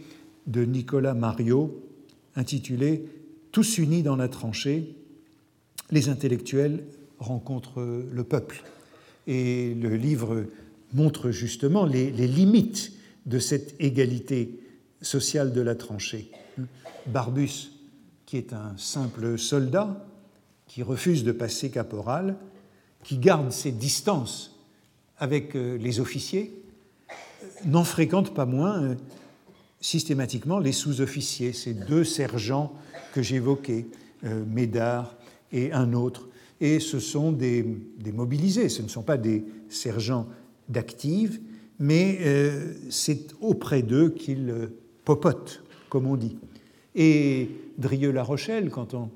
[0.47, 1.83] de Nicolas Mario,
[2.35, 3.05] intitulé
[3.51, 4.97] Tous unis dans la tranchée,
[5.91, 6.85] les intellectuels
[7.19, 8.65] rencontrent le peuple.
[9.27, 10.47] Et le livre
[10.95, 12.93] montre justement les limites
[13.27, 14.59] de cette égalité
[15.03, 16.31] sociale de la tranchée.
[17.07, 17.71] Barbus,
[18.27, 20.07] qui est un simple soldat,
[20.67, 22.37] qui refuse de passer caporal,
[23.05, 24.59] qui garde ses distances
[25.19, 26.51] avec euh, les officiers,
[27.65, 28.95] n'en fréquente pas moins euh,
[29.81, 32.73] systématiquement les sous-officiers, ces deux sergents
[33.13, 33.87] que j'évoquais,
[34.25, 35.15] euh, Médard
[35.53, 36.29] et un autre.
[36.61, 37.67] Et ce sont des,
[38.13, 40.29] mobilisés, ce ne sont pas des sergents
[40.69, 41.41] d'active,
[41.81, 42.21] mais
[42.89, 44.71] c'est auprès d'eux qu'ils
[45.05, 46.39] popotent, comme on dit.
[46.95, 49.09] Et Drieux-La Rochelle, quand on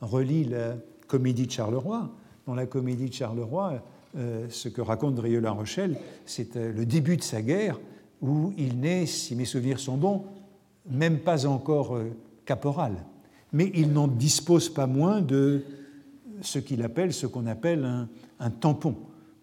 [0.00, 0.76] relit la
[1.06, 2.10] comédie de Charleroi,
[2.46, 3.82] dans la comédie de Charleroi,
[4.16, 7.80] euh, ce que raconte Drieux-La Rochelle, c'est euh, le début de sa guerre
[8.22, 10.24] où il n'est, si mes souvenirs sont bons,
[10.88, 12.10] même pas encore euh,
[12.44, 12.92] caporal.
[13.52, 15.64] Mais il n'en dispose pas moins de
[16.42, 18.08] ce qu'on appelle un,
[18.38, 18.94] un, tampon.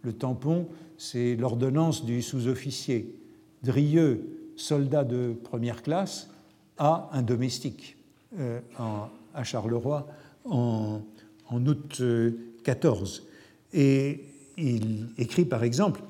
[0.04, 0.68] Le tampon,
[0.98, 3.16] c'est l'ordonnance du sous-officier.
[3.64, 6.30] Drieux, soldat de première classe,
[6.78, 7.98] a un domestique
[9.34, 10.08] à Charleroi
[10.46, 11.02] en,
[11.52, 12.02] août
[12.64, 13.28] 14.
[13.74, 14.24] Et
[14.58, 16.02] il écrit par exemple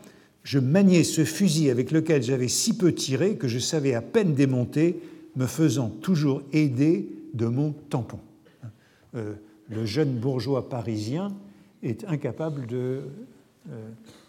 [0.44, 4.34] Je maniais ce fusil avec lequel j'avais si peu tiré que je savais à peine
[4.34, 5.02] démonter,
[5.36, 8.20] me faisant toujours aider de mon tampon.
[9.16, 9.34] Euh,
[9.70, 11.30] le jeune bourgeois parisien
[11.82, 13.02] est incapable de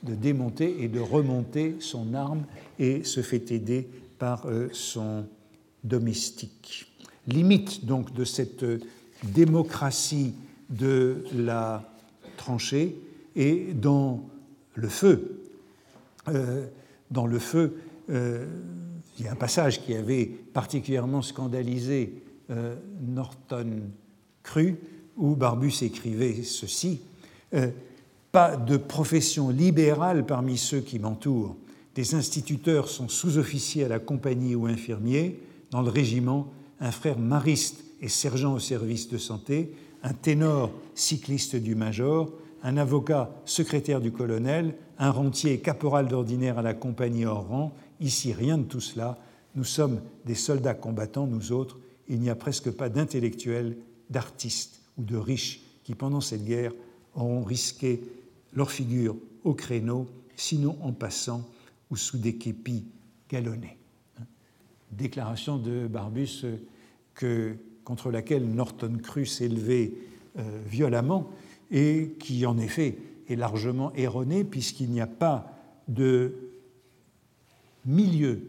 [0.02, 2.44] de démonter et de remonter son arme
[2.78, 5.24] et se fait aider par son
[5.84, 6.92] domestique.
[7.26, 8.64] Limite donc de cette
[9.22, 10.34] démocratie
[10.70, 11.88] de la
[12.36, 12.96] tranchée
[13.36, 14.28] et dans
[14.74, 15.38] le feu.
[17.10, 17.76] dans le feu,
[18.08, 23.82] il y a un passage qui avait particulièrement scandalisé euh, Norton
[24.42, 24.76] Cru,
[25.16, 27.00] où Barbus écrivait ceci
[27.54, 27.68] euh,
[28.32, 31.56] Pas de profession libérale parmi ceux qui m'entourent.
[31.94, 35.38] Des instituteurs sont sous-officiers à la compagnie ou infirmiers.
[35.72, 41.56] Dans le régiment, un frère mariste et sergent au service de santé, un ténor cycliste
[41.56, 42.30] du major,
[42.62, 47.72] un avocat secrétaire du colonel, un rentier caporal d'ordinaire à la compagnie hors rang.
[48.00, 49.18] Ici, rien de tout cela.
[49.54, 51.78] Nous sommes des soldats combattants, nous autres.
[52.06, 53.78] Il n'y a presque pas d'intellectuels,
[54.10, 56.72] d'artistes ou de riches qui, pendant cette guerre,
[57.14, 58.02] auront risqué
[58.52, 60.06] leur figure au créneau,
[60.36, 61.48] sinon en passant
[61.90, 62.84] ou sous des képis
[63.30, 63.81] galonnés.
[64.92, 66.56] Déclaration de Barbus euh,
[67.14, 69.98] que, contre laquelle Norton crut s'élever
[70.38, 71.30] euh, violemment
[71.70, 75.52] et qui, en effet, est largement erronée puisqu'il n'y a pas
[75.88, 76.34] de
[77.84, 78.40] milieu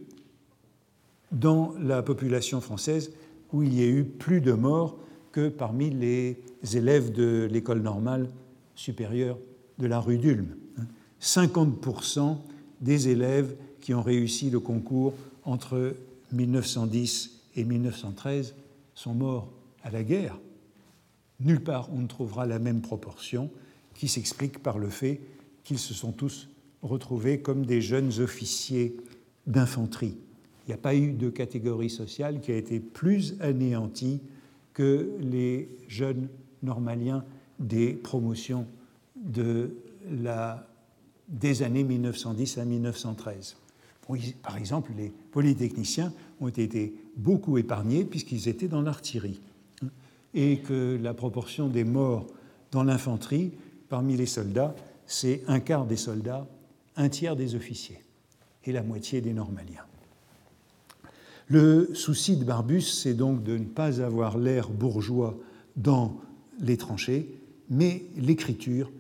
[1.32, 3.12] dans la population française
[3.52, 4.98] où il y a eu plus de morts
[5.32, 6.38] que parmi les
[6.76, 8.30] élèves de l'école normale
[8.76, 9.38] supérieure
[9.80, 10.56] de la rue d'Ulm.
[11.22, 12.38] 50%
[12.82, 15.14] des élèves qui ont réussi le concours
[15.44, 15.96] entre
[16.34, 18.56] 1910 et 1913
[18.96, 19.52] sont morts
[19.84, 20.40] à la guerre.
[21.40, 23.50] Nulle part on ne trouvera la même proportion
[23.94, 25.22] qui s'explique par le fait
[25.64, 26.50] qu'ils se sont tous
[26.82, 28.98] retrouvés comme des jeunes officiers
[29.48, 30.18] d'infanterie.
[30.66, 34.22] Il n'y a pas eu de catégorie sociale qui a été plus anéantie
[34.74, 36.30] que les jeunes
[36.62, 37.26] normaliens
[37.60, 38.66] des promotions
[39.16, 39.76] de
[40.10, 40.68] la,
[41.28, 43.58] des années 1910 à 1913.
[44.42, 49.40] Par exemple, les polytechniciens ont été beaucoup épargnés puisqu'ils étaient dans l'artillerie
[50.34, 52.28] et que la proportion des morts
[52.72, 53.52] dans l'infanterie
[53.90, 54.76] parmi les soldats,
[55.06, 56.48] c'est un quart des soldats,
[56.96, 58.00] un tiers des officiers
[58.66, 59.86] et la moitié des normaliens.
[61.48, 65.38] Le souci de Barbus, c'est donc de ne pas avoir l'air bourgeois
[65.76, 66.20] dans
[66.60, 67.30] les tranchées,
[67.70, 68.92] mais l'écriture,